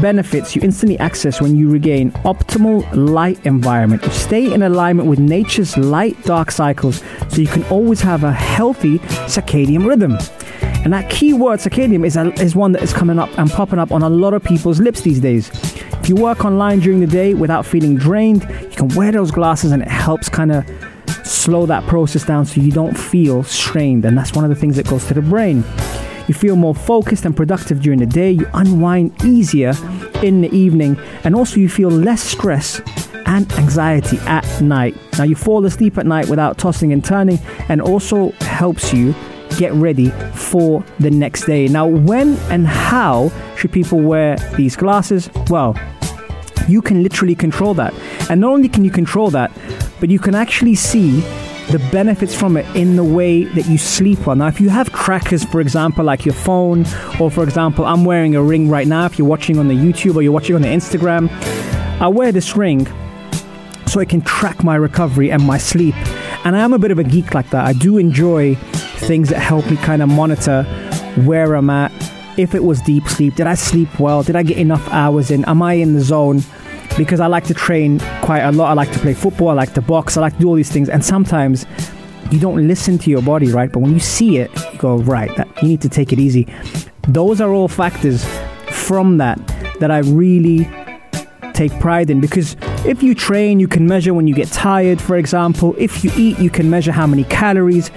benefits 0.01 0.57
you 0.57 0.63
instantly 0.63 0.99
access 0.99 1.41
when 1.41 1.57
you 1.57 1.69
regain 1.69 2.13
optimal 2.25 2.89
light 2.95 3.45
environment. 3.45 4.03
Stay 4.13 4.53
in 4.53 4.63
alignment 4.63 5.09
with 5.09 5.19
nature's 5.19 5.77
light 5.77 6.21
dark 6.25 6.51
cycles 6.51 7.03
so 7.29 7.41
you 7.41 7.47
can 7.47 7.65
always 7.65 8.01
have 8.01 8.25
a 8.25 8.33
healthy 8.33 8.99
circadian 9.29 9.87
rhythm. 9.87 10.17
And 10.85 10.93
that 10.93 11.11
key 11.11 11.33
word 11.33 11.61
circadian 11.61 12.05
is, 12.05 12.17
a, 12.17 12.33
is 12.43 12.57
one 12.57 12.73
that 12.73 12.83
is 12.83 12.93
coming 12.93 13.19
up 13.19 13.31
and 13.39 13.51
popping 13.51 13.79
up 13.79 13.93
on 13.93 14.03
a 14.03 14.09
lot 14.09 14.35
of 14.35 14.43
people's 14.43 14.81
lips 14.81 15.03
these 15.03 15.21
days. 15.21 15.51
If 16.03 16.09
you 16.09 16.17
work 16.17 16.45
online 16.45 16.81
during 16.81 16.99
the 16.99 17.07
day 17.07 17.33
without 17.33 17.65
feeling 17.65 17.97
drained, 17.97 18.43
you 18.61 18.71
can 18.71 18.89
wear 18.89 19.13
those 19.13 19.31
glasses 19.31 19.71
and 19.71 19.83
it 19.83 19.89
helps 19.89 20.29
kind 20.29 20.51
of 20.51 20.67
slow 21.25 21.65
that 21.67 21.87
process 21.87 22.25
down 22.25 22.45
so 22.45 22.61
you 22.61 22.73
don't 22.73 22.99
feel 22.99 23.45
strained. 23.45 24.05
And 24.05 24.19
that's 24.19 24.33
one 24.33 24.45
of 24.45 24.49
the 24.49 24.57
things 24.57 24.75
that 24.79 24.89
goes 24.89 25.07
to 25.07 25.15
the 25.15 25.23
brain. 25.23 25.59
You 26.27 26.35
feel 26.35 26.57
more 26.57 26.75
focused 26.75 27.25
and 27.25 27.37
productive 27.37 27.81
during 27.83 28.01
the 28.01 28.07
day, 28.07 28.33
you 28.33 28.49
unwind 28.53 29.25
easier 29.25 29.75
in 30.25 30.41
the 30.41 30.53
evening, 30.53 30.99
and 31.23 31.37
also 31.37 31.61
you 31.61 31.69
feel 31.69 31.89
less 31.89 32.21
stress 32.21 32.81
and 33.27 33.51
anxiety 33.53 34.19
at 34.27 34.61
night. 34.61 34.97
Now, 35.19 35.25
you 35.25 35.37
fall 35.37 35.65
asleep 35.65 35.99
at 35.99 36.07
night 36.07 36.29
without 36.29 36.59
tossing 36.59 36.93
and 36.93 37.05
turning, 37.05 37.39
and 37.69 37.81
also 37.81 38.31
helps 38.41 38.93
you 38.93 39.15
get 39.59 39.73
ready 39.73 40.11
for 40.35 40.85
the 41.01 41.11
next 41.11 41.47
day. 41.47 41.69
Now, 41.69 41.87
when 41.87 42.37
and 42.51 42.67
how 42.67 43.31
should 43.57 43.73
people 43.73 44.01
wear 44.01 44.37
these 44.57 44.77
glasses? 44.77 45.31
Well, 45.49 45.79
you 46.69 46.83
can 46.83 47.03
literally 47.03 47.35
control 47.35 47.75
that. 47.75 47.95
And 48.31 48.41
not 48.41 48.53
only 48.53 48.69
can 48.69 48.85
you 48.85 48.91
control 48.91 49.31
that, 49.31 49.51
but 50.01 50.11
you 50.11 50.19
can 50.19 50.35
actually 50.35 50.75
see 50.75 51.21
the 51.71 51.79
benefits 51.91 52.35
from 52.35 52.57
it 52.57 52.67
in 52.77 52.97
the 52.97 53.05
way 53.05 53.45
that 53.45 53.67
you 53.67 53.79
sleep 53.79 54.27
well. 54.27 54.37
Now, 54.37 54.49
if 54.49 54.61
you 54.61 54.69
have 54.69 54.93
trackers, 54.93 55.45
for 55.45 55.61
example, 55.61 56.05
like 56.05 56.25
your 56.25 56.35
phone, 56.35 56.85
or 57.21 57.31
for 57.31 57.45
example, 57.45 57.85
I'm 57.85 58.05
wearing 58.05 58.35
a 58.35 58.43
ring 58.43 58.69
right 58.69 58.87
now, 58.87 59.07
if 59.07 59.19
you're 59.19 59.29
watching 59.29 59.59
on 59.59 59.69
the 59.69 59.75
YouTube 59.75 60.17
or 60.17 60.23
you're 60.23 60.33
watching 60.33 60.57
on 60.57 60.63
the 60.63 60.69
Instagram, 60.69 61.31
I 62.01 62.09
wear 62.09 62.33
this 62.33 62.57
ring 62.57 62.87
so 63.87 64.01
I 64.01 64.05
can 64.05 64.23
track 64.23 64.65
my 64.65 64.75
recovery 64.75 65.31
and 65.31 65.43
my 65.43 65.59
sleep. 65.59 65.95
And 66.45 66.57
I 66.57 66.61
am 66.61 66.73
a 66.73 66.79
bit 66.79 66.91
of 66.91 66.99
a 66.99 67.05
geek 67.05 67.35
like 67.35 67.51
that. 67.51 67.65
I 67.65 67.73
do 67.73 67.99
enjoy 67.99 68.57
things 69.03 69.29
that 69.29 69.39
help 69.39 69.69
me 69.71 69.77
kind 69.77 70.03
of 70.03 70.09
monitor 70.09 70.63
where 71.25 71.55
I'm 71.55 71.71
at. 71.71 71.93
If 72.39 72.55
it 72.55 72.65
was 72.65 72.81
deep 72.83 73.07
sleep, 73.09 73.35
did 73.35 73.47
I 73.47 73.55
sleep 73.55 74.01
well? 74.01 74.23
Did 74.23 74.37
I 74.37 74.43
get 74.43 74.57
enough 74.57 74.87
hours 74.91 75.31
in? 75.31 75.45
Am 75.45 75.61
I 75.63 75.75
in 75.75 75.93
the 75.93 76.01
zone? 76.01 76.41
Because 76.97 77.21
I 77.21 77.27
like 77.27 77.45
to 77.45 77.55
train 77.55 78.01
quite 78.23 78.41
a 78.41 78.53
lot. 78.53 78.71
I 78.71 78.75
like 78.75 78.93
to 78.93 78.99
play 78.99 79.15
football. 79.15 79.51
I 79.51 79.55
like 79.55 79.75
to 79.75 79.83
box. 79.83 80.17
I 80.17 80.21
like 80.21 80.35
to 80.35 80.41
do 80.41 80.49
all 80.49 80.55
these 80.55 80.71
things. 80.71 80.89
And 80.89 81.05
sometimes 81.05 81.67
you 82.31 82.39
don't 82.39 82.67
listen 82.67 82.99
to 82.99 83.11
your 83.11 83.23
body, 83.23 83.51
right? 83.51 83.71
But 83.71 83.81
when 83.81 83.93
you 83.93 84.01
see 84.01 84.39
it, 84.39 84.51
you 84.73 84.79
go, 84.79 84.97
right, 84.97 85.35
that, 85.37 85.49
you 85.63 85.69
need 85.69 85.83
to 85.83 85.89
take 85.89 86.13
it 86.13 86.19
easy. 86.19 86.47
Those 87.09 87.41
are 87.41 87.53
all 87.53 87.69
factors 87.69 88.25
from 88.71 89.19
that 89.19 89.39
that 89.81 89.91
I 89.91 89.99
really 89.99 90.69
take 91.53 91.79
pride 91.81 92.09
in 92.09 92.21
because 92.21 92.57
if 92.87 93.03
you 93.03 93.15
train, 93.15 93.61
you 93.61 93.69
can 93.69 93.87
measure 93.87 94.15
when 94.15 94.27
you 94.27 94.35
get 94.35 94.49
tired, 94.49 95.01
for 95.01 95.17
example. 95.17 95.75
If 95.79 96.03
you 96.03 96.11
eat, 96.17 96.39
you 96.39 96.51
can 96.51 96.71
measure 96.71 96.93
how 96.93 97.07
many 97.07 97.25
calories. 97.25 97.91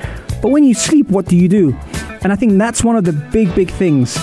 But 0.46 0.52
when 0.52 0.64
you 0.64 0.76
sleep, 0.76 1.10
what 1.10 1.26
do 1.26 1.36
you 1.36 1.48
do? 1.48 1.76
And 2.22 2.32
I 2.32 2.36
think 2.36 2.60
that's 2.60 2.84
one 2.84 2.96
of 2.96 3.04
the 3.04 3.14
big, 3.14 3.56
big 3.56 3.72
things 3.72 4.14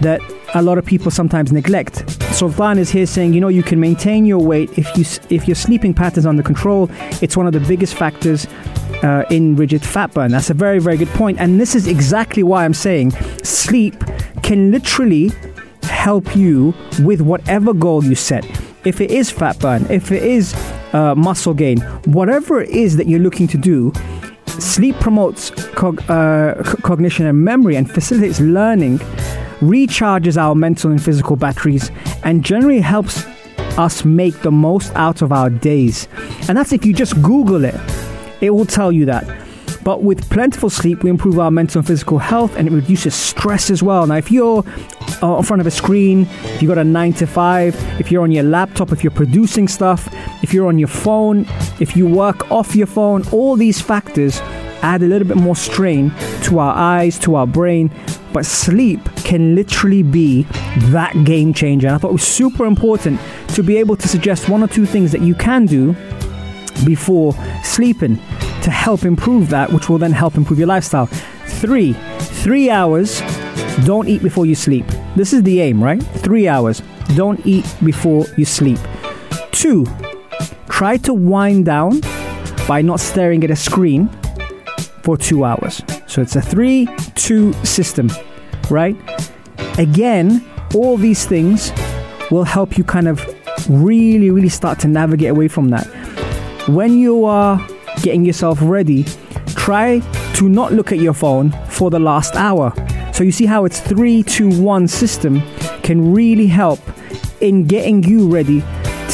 that 0.00 0.20
a 0.56 0.60
lot 0.60 0.76
of 0.76 0.84
people 0.84 1.12
sometimes 1.12 1.52
neglect. 1.52 2.10
Sultan 2.34 2.78
is 2.78 2.90
here 2.90 3.06
saying, 3.06 3.32
you 3.32 3.40
know, 3.40 3.46
you 3.46 3.62
can 3.62 3.78
maintain 3.78 4.26
your 4.26 4.40
weight 4.40 4.76
if 4.76 4.88
you 4.96 5.04
if 5.30 5.46
your 5.46 5.54
sleeping 5.54 5.94
patterns 5.94 6.26
under 6.26 6.42
control. 6.42 6.90
It's 7.22 7.36
one 7.36 7.46
of 7.46 7.52
the 7.52 7.60
biggest 7.60 7.94
factors 7.94 8.48
uh, 9.04 9.22
in 9.30 9.54
rigid 9.54 9.84
fat 9.84 10.12
burn. 10.12 10.32
That's 10.32 10.50
a 10.50 10.54
very, 10.54 10.80
very 10.80 10.96
good 10.96 11.10
point. 11.10 11.38
And 11.38 11.60
this 11.60 11.76
is 11.76 11.86
exactly 11.86 12.42
why 12.42 12.64
I'm 12.64 12.74
saying 12.74 13.12
sleep 13.44 13.94
can 14.42 14.72
literally 14.72 15.30
help 15.84 16.34
you 16.34 16.74
with 17.04 17.20
whatever 17.20 17.72
goal 17.72 18.02
you 18.02 18.16
set. 18.16 18.44
If 18.84 19.00
it 19.00 19.12
is 19.12 19.30
fat 19.30 19.60
burn, 19.60 19.86
if 19.90 20.10
it 20.10 20.24
is 20.24 20.54
uh, 20.92 21.14
muscle 21.14 21.54
gain, 21.54 21.78
whatever 22.06 22.62
it 22.62 22.70
is 22.70 22.96
that 22.96 23.06
you're 23.06 23.20
looking 23.20 23.46
to 23.46 23.56
do, 23.56 23.92
sleep 24.58 24.96
promotes 24.96 25.50
cog- 25.50 26.02
uh, 26.10 26.62
c- 26.64 26.76
cognition 26.82 27.26
and 27.26 27.44
memory 27.44 27.76
and 27.76 27.90
facilitates 27.90 28.40
learning, 28.40 28.98
recharges 29.60 30.36
our 30.36 30.54
mental 30.54 30.90
and 30.90 31.02
physical 31.02 31.36
batteries, 31.36 31.90
and 32.24 32.44
generally 32.44 32.80
helps 32.80 33.24
us 33.78 34.04
make 34.04 34.40
the 34.42 34.50
most 34.50 34.92
out 34.94 35.22
of 35.22 35.32
our 35.32 35.50
days. 35.50 36.08
And 36.48 36.56
that's 36.58 36.72
if 36.72 36.84
you 36.84 36.92
just 36.92 37.20
Google 37.22 37.64
it, 37.64 37.76
it 38.40 38.50
will 38.50 38.66
tell 38.66 38.90
you 38.90 39.04
that. 39.06 39.24
But 39.84 40.02
with 40.02 40.28
plentiful 40.30 40.70
sleep, 40.70 41.02
we 41.02 41.10
improve 41.10 41.38
our 41.38 41.50
mental 41.50 41.78
and 41.78 41.86
physical 41.86 42.18
health 42.18 42.56
and 42.56 42.68
it 42.68 42.72
reduces 42.72 43.14
stress 43.14 43.70
as 43.70 43.82
well. 43.82 44.06
Now, 44.06 44.16
if 44.16 44.30
you're 44.30 44.62
uh, 45.22 45.36
in 45.36 45.42
front 45.42 45.60
of 45.60 45.66
a 45.66 45.70
screen, 45.70 46.22
if 46.44 46.62
you've 46.62 46.68
got 46.68 46.78
a 46.78 46.84
nine 46.84 47.12
to 47.14 47.26
five, 47.26 47.74
if 48.00 48.10
you're 48.10 48.22
on 48.22 48.30
your 48.30 48.44
laptop, 48.44 48.92
if 48.92 49.02
you're 49.02 49.10
producing 49.10 49.68
stuff, 49.68 50.08
if 50.42 50.52
you're 50.54 50.68
on 50.68 50.78
your 50.78 50.88
phone, 50.88 51.46
if 51.80 51.96
you 51.96 52.06
work 52.06 52.50
off 52.50 52.74
your 52.74 52.86
phone, 52.86 53.26
all 53.32 53.56
these 53.56 53.80
factors 53.80 54.40
add 54.82 55.02
a 55.02 55.06
little 55.06 55.26
bit 55.26 55.36
more 55.36 55.56
strain 55.56 56.12
to 56.44 56.58
our 56.58 56.74
eyes, 56.74 57.18
to 57.20 57.34
our 57.34 57.46
brain. 57.46 57.90
But 58.32 58.46
sleep 58.46 59.00
can 59.16 59.54
literally 59.54 60.02
be 60.02 60.42
that 60.90 61.12
game 61.24 61.52
changer. 61.52 61.88
And 61.88 61.96
I 61.96 61.98
thought 61.98 62.10
it 62.10 62.12
was 62.12 62.26
super 62.26 62.66
important 62.66 63.20
to 63.48 63.62
be 63.62 63.78
able 63.78 63.96
to 63.96 64.08
suggest 64.08 64.48
one 64.48 64.62
or 64.62 64.68
two 64.68 64.86
things 64.86 65.12
that 65.12 65.22
you 65.22 65.34
can 65.34 65.66
do 65.66 65.96
before 66.84 67.32
sleeping 67.64 68.16
to 68.62 68.70
help 68.70 69.04
improve 69.04 69.48
that, 69.50 69.72
which 69.72 69.88
will 69.88 69.98
then 69.98 70.12
help 70.12 70.36
improve 70.36 70.58
your 70.58 70.68
lifestyle. 70.68 71.06
Three, 71.46 71.94
three 72.18 72.70
hours, 72.70 73.20
don't 73.84 74.08
eat 74.08 74.22
before 74.22 74.46
you 74.46 74.54
sleep. 74.54 74.84
This 75.16 75.32
is 75.32 75.42
the 75.42 75.60
aim, 75.60 75.82
right? 75.82 76.02
Three 76.02 76.48
hours, 76.48 76.82
don't 77.16 77.44
eat 77.46 77.66
before 77.84 78.26
you 78.36 78.44
sleep. 78.44 78.78
Two, 79.50 79.86
try 80.68 80.96
to 80.98 81.14
wind 81.14 81.64
down 81.64 82.00
by 82.68 82.82
not 82.82 83.00
staring 83.00 83.42
at 83.44 83.50
a 83.50 83.56
screen 83.56 84.08
for 85.02 85.16
two 85.16 85.44
hours. 85.44 85.82
So 86.06 86.22
it's 86.22 86.36
a 86.36 86.42
three, 86.42 86.86
two 87.14 87.52
system, 87.64 88.10
right? 88.70 88.96
Again, 89.78 90.44
all 90.74 90.96
these 90.96 91.24
things 91.24 91.72
will 92.30 92.44
help 92.44 92.76
you 92.76 92.84
kind 92.84 93.08
of 93.08 93.24
really, 93.68 94.30
really 94.30 94.48
start 94.48 94.78
to 94.80 94.88
navigate 94.88 95.30
away 95.30 95.48
from 95.48 95.70
that. 95.70 95.86
When 96.68 96.98
you 96.98 97.24
are 97.24 97.58
getting 98.02 98.24
yourself 98.24 98.58
ready, 98.60 99.04
try 99.48 100.00
to 100.34 100.48
not 100.48 100.72
look 100.72 100.92
at 100.92 100.98
your 100.98 101.14
phone 101.14 101.50
for 101.68 101.90
the 101.90 101.98
last 101.98 102.36
hour. 102.36 102.72
So 103.18 103.24
you 103.24 103.32
see 103.32 103.46
how 103.46 103.64
it's 103.64 103.80
3 103.80 104.22
2 104.22 104.62
1 104.62 104.86
system 104.86 105.42
can 105.82 106.14
really 106.14 106.46
help 106.46 106.78
in 107.40 107.64
getting 107.64 108.04
you 108.04 108.28
ready 108.28 108.60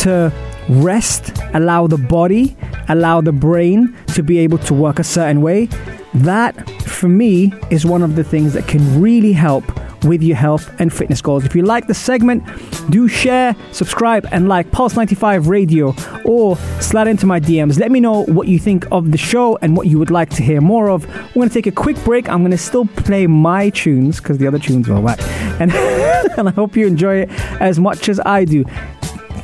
to 0.01 0.31
rest, 0.69 1.33
allow 1.55 1.87
the 1.87 1.97
body, 1.97 2.55
allow 2.91 3.23
the 3.23 3.33
brain 3.33 3.97
to 4.09 4.23
be 4.23 4.41
able 4.41 4.59
to 4.59 4.75
work 4.75 4.99
a 4.99 5.05
certain 5.05 5.41
way. 5.41 5.71
That, 6.13 6.69
for 6.83 7.09
me, 7.09 7.55
is 7.71 7.87
one 7.87 8.03
of 8.03 8.15
the 8.15 8.25
things 8.25 8.53
that 8.53 8.69
can 8.69 9.01
really 9.01 9.33
help 9.33 9.65
with 10.05 10.23
your 10.23 10.37
health 10.37 10.71
and 10.79 10.93
fitness 10.93 11.21
goals. 11.21 11.45
If 11.45 11.55
you 11.55 11.63
like 11.63 11.87
the 11.87 11.95
segment, 11.95 12.45
do 12.91 13.09
share, 13.09 13.57
subscribe, 13.73 14.27
and 14.31 14.49
like 14.49 14.71
Pulse 14.71 14.97
95 14.97 15.49
Radio 15.49 15.95
or 16.25 16.57
slide 16.81 17.09
into 17.09 17.27
my 17.27 17.41
DMs. 17.41 17.79
Let 17.79 17.91
me 17.91 18.01
know 18.01 18.25
what 18.25 18.49
you 18.49 18.59
think 18.59 18.87
of 18.93 19.11
the 19.11 19.19
show 19.19 19.59
and 19.63 19.77
what 19.77 19.87
you 19.87 19.99
would 19.99 20.11
like 20.11 20.31
to 20.31 20.43
hear 20.43 20.61
more 20.61 20.91
of. 20.91 21.07
We're 21.07 21.35
going 21.35 21.49
to 21.49 21.55
take 21.55 21.67
a 21.67 21.73
quick 21.73 21.97
break. 22.05 22.29
I'm 22.29 22.41
going 22.41 22.51
to 22.51 22.59
still 22.59 22.87
play 22.87 23.27
my 23.27 23.71
tunes 23.71 24.21
because 24.21 24.39
the 24.39 24.47
other 24.47 24.59
tunes 24.59 24.89
are 24.89 25.01
whack. 25.01 25.21
And, 25.55 25.73
and 25.73 26.49
I 26.49 26.53
hope 26.53 26.77
you 26.77 26.85
enjoy 26.85 27.19
it 27.19 27.31
as 27.61 27.79
much 27.79 28.09
as 28.09 28.19
I 28.27 28.45
do. 28.45 28.65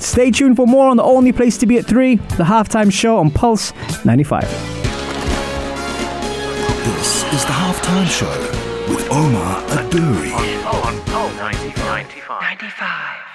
Stay 0.01 0.33
tuned 0.33 0.57
for 0.57 0.66
more 0.66 0.88
on 0.88 0.96
the 0.96 1.05
only 1.05 1.31
place 1.31 1.57
to 1.59 1.66
be 1.66 1.79
at 1.79 1.85
3, 1.87 2.16
the 2.16 2.44
halftime 2.44 2.92
show 2.92 3.18
on 3.18 3.31
Pulse 3.31 3.73
95. 4.05 4.42
This 6.85 7.23
is 7.33 7.44
the 7.44 7.53
halftime 7.53 8.09
show 8.09 8.50
Omar 9.11 9.61
Adouri. 9.75 10.31
Oh, 10.62 10.87
on 10.87 10.94
Pulse 11.11 11.35
95. 11.35 12.42
95. 12.42 13.31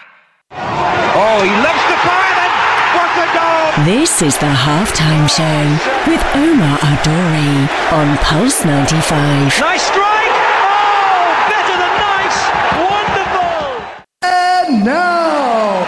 Oh, 0.55 1.43
he 1.43 1.51
loves 1.51 1.83
the 1.91 1.99
fire 1.99 2.35
and 2.47 2.55
what 2.95 3.11
a 3.19 3.27
goal! 3.35 3.83
This 3.83 4.21
is 4.21 4.37
the 4.37 4.47
halftime 4.47 5.27
show 5.27 5.67
with 6.07 6.23
Omar 6.33 6.79
Adori 6.79 7.67
on 7.91 8.15
Pulse 8.23 8.63
95. 8.63 9.59
Nice 9.59 9.83
strike! 9.83 10.37
Oh, 10.63 11.35
better 11.51 11.75
than 11.75 11.93
nice! 11.99 12.39
Wonderful! 12.79 13.83
And 14.23 14.85
now, 14.85 15.83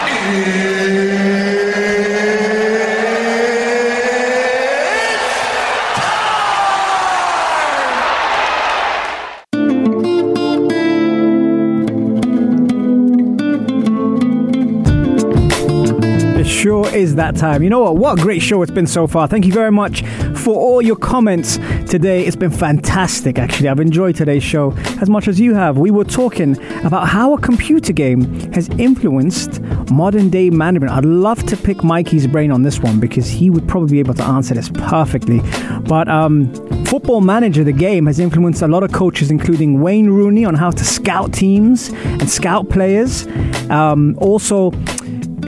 is 16.98 17.14
that 17.14 17.36
time. 17.36 17.62
You 17.62 17.70
know 17.70 17.80
what? 17.80 17.96
What 17.96 18.18
a 18.18 18.22
great 18.22 18.42
show 18.42 18.60
it's 18.62 18.72
been 18.72 18.86
so 18.86 19.06
far. 19.06 19.28
Thank 19.28 19.46
you 19.46 19.52
very 19.52 19.70
much 19.70 20.02
for 20.34 20.54
all 20.54 20.82
your 20.82 20.96
comments 20.96 21.58
today. 21.88 22.26
It's 22.26 22.36
been 22.36 22.50
fantastic, 22.50 23.38
actually. 23.38 23.68
I've 23.68 23.78
enjoyed 23.78 24.16
today's 24.16 24.42
show 24.42 24.72
as 25.00 25.08
much 25.08 25.28
as 25.28 25.38
you 25.38 25.54
have. 25.54 25.78
We 25.78 25.92
were 25.92 26.04
talking 26.04 26.56
about 26.84 27.08
how 27.08 27.34
a 27.34 27.40
computer 27.40 27.92
game 27.92 28.52
has 28.52 28.68
influenced 28.70 29.60
modern 29.90 30.28
day 30.28 30.50
management. 30.50 30.92
I'd 30.92 31.04
love 31.04 31.44
to 31.46 31.56
pick 31.56 31.84
Mikey's 31.84 32.26
brain 32.26 32.50
on 32.50 32.62
this 32.62 32.80
one 32.80 32.98
because 32.98 33.28
he 33.28 33.48
would 33.48 33.68
probably 33.68 33.92
be 33.92 33.98
able 34.00 34.14
to 34.14 34.24
answer 34.24 34.54
this 34.54 34.68
perfectly. 34.68 35.40
But 35.82 36.08
um, 36.08 36.52
Football 36.84 37.20
Manager, 37.20 37.62
the 37.62 37.72
game, 37.72 38.06
has 38.06 38.18
influenced 38.18 38.62
a 38.62 38.68
lot 38.68 38.82
of 38.82 38.92
coaches, 38.92 39.30
including 39.30 39.80
Wayne 39.80 40.10
Rooney, 40.10 40.44
on 40.44 40.54
how 40.54 40.70
to 40.70 40.84
scout 40.84 41.32
teams 41.32 41.90
and 41.90 42.28
scout 42.28 42.68
players. 42.68 43.26
Um, 43.70 44.16
also, 44.18 44.72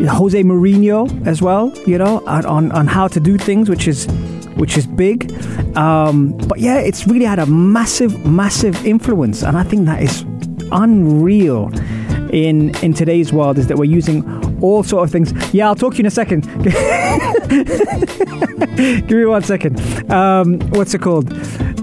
Jose 0.06 0.42
Mourinho 0.42 1.26
as 1.26 1.42
well, 1.42 1.72
you 1.86 1.98
know, 1.98 2.24
on, 2.26 2.72
on, 2.72 2.86
how 2.86 3.08
to 3.08 3.20
do 3.20 3.36
things, 3.36 3.68
which 3.68 3.86
is 3.86 4.06
which 4.56 4.76
is 4.76 4.86
big. 4.86 5.32
Um, 5.76 6.36
but 6.48 6.58
yeah, 6.58 6.78
it's 6.78 7.06
really 7.06 7.24
had 7.24 7.38
a 7.38 7.46
massive, 7.46 8.26
massive 8.26 8.84
influence, 8.86 9.42
and 9.42 9.56
I 9.56 9.62
think 9.62 9.86
that 9.86 10.02
is 10.02 10.22
unreal 10.72 11.70
in 12.32 12.74
in 12.76 12.94
today's 12.94 13.32
world. 13.32 13.58
Is 13.58 13.66
that 13.68 13.76
we're 13.76 13.84
using 13.84 14.24
all 14.62 14.82
sort 14.82 15.04
of 15.04 15.10
things. 15.10 15.32
Yeah, 15.54 15.68
I'll 15.68 15.74
talk 15.74 15.94
to 15.94 15.98
you 15.98 16.02
in 16.02 16.06
a 16.06 16.10
second. 16.10 16.42
Give 19.08 19.18
me 19.18 19.24
one 19.24 19.42
second. 19.42 19.80
Um, 20.10 20.60
what's 20.70 20.94
it 20.94 21.00
called? 21.00 21.32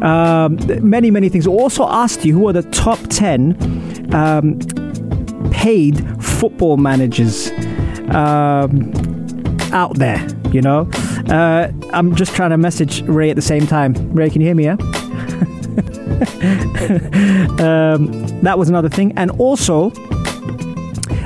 Um, 0.01 0.57
many, 0.81 1.11
many 1.11 1.29
things. 1.29 1.47
Also 1.47 1.87
asked 1.87 2.23
you 2.23 2.37
who 2.37 2.47
are 2.47 2.53
the 2.53 2.63
top 2.63 2.99
ten 3.09 3.55
um, 4.13 4.59
paid 5.51 6.23
football 6.23 6.77
managers 6.77 7.51
um, 8.09 8.93
out 9.73 9.95
there. 9.97 10.25
You 10.51 10.61
know, 10.61 10.89
uh, 11.29 11.71
I'm 11.91 12.15
just 12.15 12.35
trying 12.35 12.51
to 12.51 12.57
message 12.57 13.01
Ray 13.03 13.29
at 13.29 13.35
the 13.35 13.41
same 13.41 13.67
time. 13.67 13.93
Ray, 14.13 14.29
can 14.29 14.41
you 14.41 14.47
hear 14.47 14.55
me? 14.55 14.65
Yeah. 14.65 14.77
um, 17.59 18.41
that 18.41 18.55
was 18.57 18.69
another 18.69 18.89
thing, 18.89 19.13
and 19.17 19.31
also. 19.31 19.91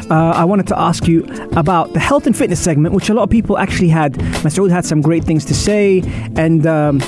Uh, 0.10 0.34
I 0.36 0.44
wanted 0.44 0.68
to 0.68 0.78
ask 0.78 1.08
you 1.08 1.24
about 1.56 1.94
the 1.94 2.00
health 2.00 2.28
and 2.28 2.36
fitness 2.36 2.60
segment, 2.60 2.94
which 2.94 3.08
a 3.08 3.14
lot 3.14 3.24
of 3.24 3.30
people 3.30 3.58
actually 3.58 3.88
had. 3.88 4.16
Masoud 4.44 4.70
had 4.70 4.84
some 4.84 5.00
great 5.00 5.24
things 5.24 5.46
to 5.46 5.54
say, 5.54 6.02
and 6.36 6.68
um, 6.68 7.00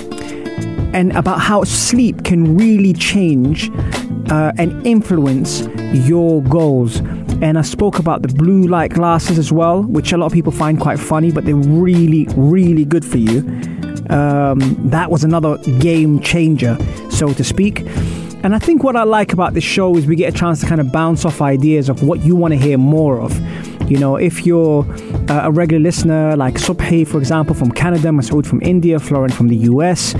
and 0.93 1.11
about 1.17 1.41
how 1.41 1.65
sleep 1.65 2.23
can 2.23 2.55
really 2.55 2.93
change 2.93 3.69
uh, 4.29 4.53
and 4.57 4.85
influence 4.87 5.61
your 6.07 6.41
goals. 6.43 7.01
And 7.43 7.57
I 7.57 7.61
spoke 7.61 7.99
about 7.99 8.21
the 8.21 8.29
blue 8.29 8.67
light 8.67 8.93
glasses 8.93 9.37
as 9.37 9.51
well, 9.51 9.83
which 9.83 10.13
a 10.13 10.17
lot 10.17 10.27
of 10.27 10.31
people 10.31 10.53
find 10.53 10.79
quite 10.79 10.97
funny, 10.97 11.29
but 11.29 11.43
they're 11.43 11.53
really, 11.53 12.25
really 12.37 12.85
good 12.85 13.03
for 13.03 13.17
you. 13.17 13.39
Um, 14.09 14.59
that 14.89 15.11
was 15.11 15.25
another 15.25 15.57
game 15.57 16.21
changer, 16.21 16.77
so 17.09 17.33
to 17.33 17.43
speak. 17.43 17.81
And 18.43 18.55
I 18.55 18.59
think 18.59 18.81
what 18.85 18.95
I 18.95 19.03
like 19.03 19.33
about 19.33 19.55
this 19.55 19.63
show 19.65 19.97
is 19.97 20.05
we 20.05 20.15
get 20.15 20.33
a 20.33 20.37
chance 20.37 20.61
to 20.61 20.67
kind 20.67 20.79
of 20.79 20.93
bounce 20.93 21.25
off 21.25 21.41
ideas 21.41 21.89
of 21.89 22.01
what 22.01 22.21
you 22.21 22.33
want 22.33 22.53
to 22.53 22.57
hear 22.57 22.77
more 22.77 23.19
of. 23.19 23.37
You 23.91 23.97
know, 23.97 24.15
if 24.15 24.45
you're 24.45 24.85
a 25.27 25.51
regular 25.51 25.83
listener, 25.83 26.37
like 26.37 26.53
Subhi, 26.53 27.05
for 27.05 27.17
example, 27.17 27.55
from 27.55 27.73
Canada, 27.73 28.07
Masoud 28.07 28.45
from 28.45 28.61
India, 28.61 28.99
Florent 28.99 29.33
from 29.33 29.49
the 29.49 29.57
US, 29.57 30.15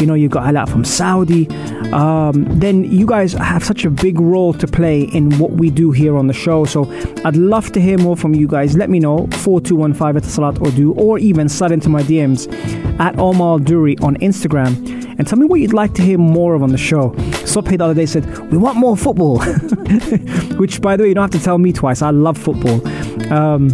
you 0.00 0.06
know, 0.06 0.14
you've 0.14 0.30
got 0.30 0.44
Alat 0.44 0.68
from 0.68 0.84
Saudi. 0.84 1.46
Um, 1.92 2.44
then 2.58 2.84
you 2.84 3.06
guys 3.06 3.32
have 3.32 3.64
such 3.64 3.84
a 3.84 3.90
big 3.90 4.20
role 4.20 4.52
to 4.54 4.66
play 4.66 5.02
in 5.02 5.38
what 5.38 5.52
we 5.52 5.70
do 5.70 5.90
here 5.90 6.16
on 6.16 6.26
the 6.26 6.32
show. 6.34 6.64
So 6.64 6.84
I'd 7.24 7.36
love 7.36 7.72
to 7.72 7.80
hear 7.80 7.98
more 7.98 8.16
from 8.16 8.34
you 8.34 8.46
guys. 8.46 8.76
Let 8.76 8.90
me 8.90 8.98
know 8.98 9.26
4215 9.28 10.16
at 10.16 10.24
Salat 10.24 10.60
Urdu 10.60 10.92
or 10.94 11.18
even 11.18 11.48
slide 11.48 11.72
into 11.72 11.88
my 11.88 12.02
DMs 12.02 12.48
at 13.00 13.18
Omar 13.18 13.60
Duri 13.60 13.96
on 13.98 14.16
Instagram 14.16 14.76
and 15.18 15.26
tell 15.26 15.38
me 15.38 15.46
what 15.46 15.60
you'd 15.60 15.72
like 15.72 15.94
to 15.94 16.02
hear 16.02 16.18
more 16.18 16.54
of 16.54 16.62
on 16.62 16.70
the 16.70 16.78
show. 16.78 17.14
Sope 17.44 17.66
the 17.66 17.82
other 17.82 17.94
day 17.94 18.06
said, 18.06 18.26
We 18.50 18.58
want 18.58 18.76
more 18.76 18.96
football. 18.96 19.38
Which, 20.58 20.80
by 20.80 20.96
the 20.96 21.04
way, 21.04 21.08
you 21.08 21.14
don't 21.14 21.32
have 21.32 21.40
to 21.40 21.44
tell 21.44 21.58
me 21.58 21.72
twice. 21.72 22.02
I 22.02 22.10
love 22.10 22.38
football. 22.38 22.86
Um, 23.32 23.68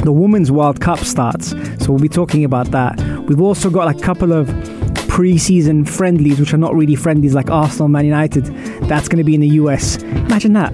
the 0.00 0.12
Women's 0.12 0.50
World 0.50 0.80
Cup 0.80 1.00
starts, 1.00 1.50
so 1.50 1.92
we'll 1.92 1.98
be 1.98 2.08
talking 2.08 2.44
about 2.44 2.70
that. 2.70 2.98
We've 3.26 3.40
also 3.40 3.68
got 3.68 3.94
a 3.94 3.98
couple 4.00 4.32
of 4.32 4.48
pre-season 5.20 5.84
friendlies, 5.84 6.40
which 6.40 6.54
are 6.54 6.56
not 6.56 6.74
really 6.74 6.94
friendlies, 6.94 7.34
like 7.34 7.50
Arsenal, 7.50 7.88
Man 7.88 8.06
United. 8.06 8.46
That's 8.88 9.06
going 9.06 9.18
to 9.18 9.22
be 9.24 9.34
in 9.34 9.42
the 9.42 9.50
US. 9.60 10.02
Imagine 10.02 10.54
that. 10.54 10.72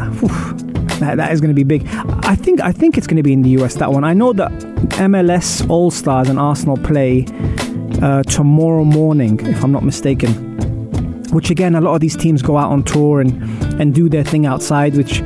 That, 1.01 1.17
that 1.17 1.33
is 1.33 1.41
going 1.43 1.51
to 1.51 1.55
be 1.55 1.65
big. 1.65 1.85
I 2.25 2.37
think 2.37 2.61
I 2.61 2.73
think 2.73 2.97
it's 2.97 3.09
going 3.09 3.17
to 3.17 3.23
be 3.25 3.33
in 3.33 3.43
the 3.43 3.51
US. 3.61 3.75
That 3.75 3.93
one. 3.93 4.05
I 4.05 4.15
know 4.15 4.33
that 4.35 4.53
MLS 5.11 5.69
All 5.69 5.91
Stars 5.91 6.29
and 6.29 6.39
Arsenal 6.39 6.77
play 6.77 7.27
uh, 8.01 8.23
tomorrow 8.23 8.85
morning, 8.85 9.39
if 9.45 9.65
I'm 9.65 9.73
not 9.73 9.83
mistaken. 9.83 10.31
Which 11.33 11.51
again, 11.51 11.75
a 11.75 11.81
lot 11.81 11.97
of 11.97 12.01
these 12.01 12.17
teams 12.17 12.41
go 12.41 12.57
out 12.57 12.71
on 12.71 12.85
tour 12.85 13.21
and 13.21 13.43
and 13.81 13.93
do 13.93 14.09
their 14.09 14.25
thing 14.25 14.47
outside. 14.47 14.97
Which, 14.97 15.19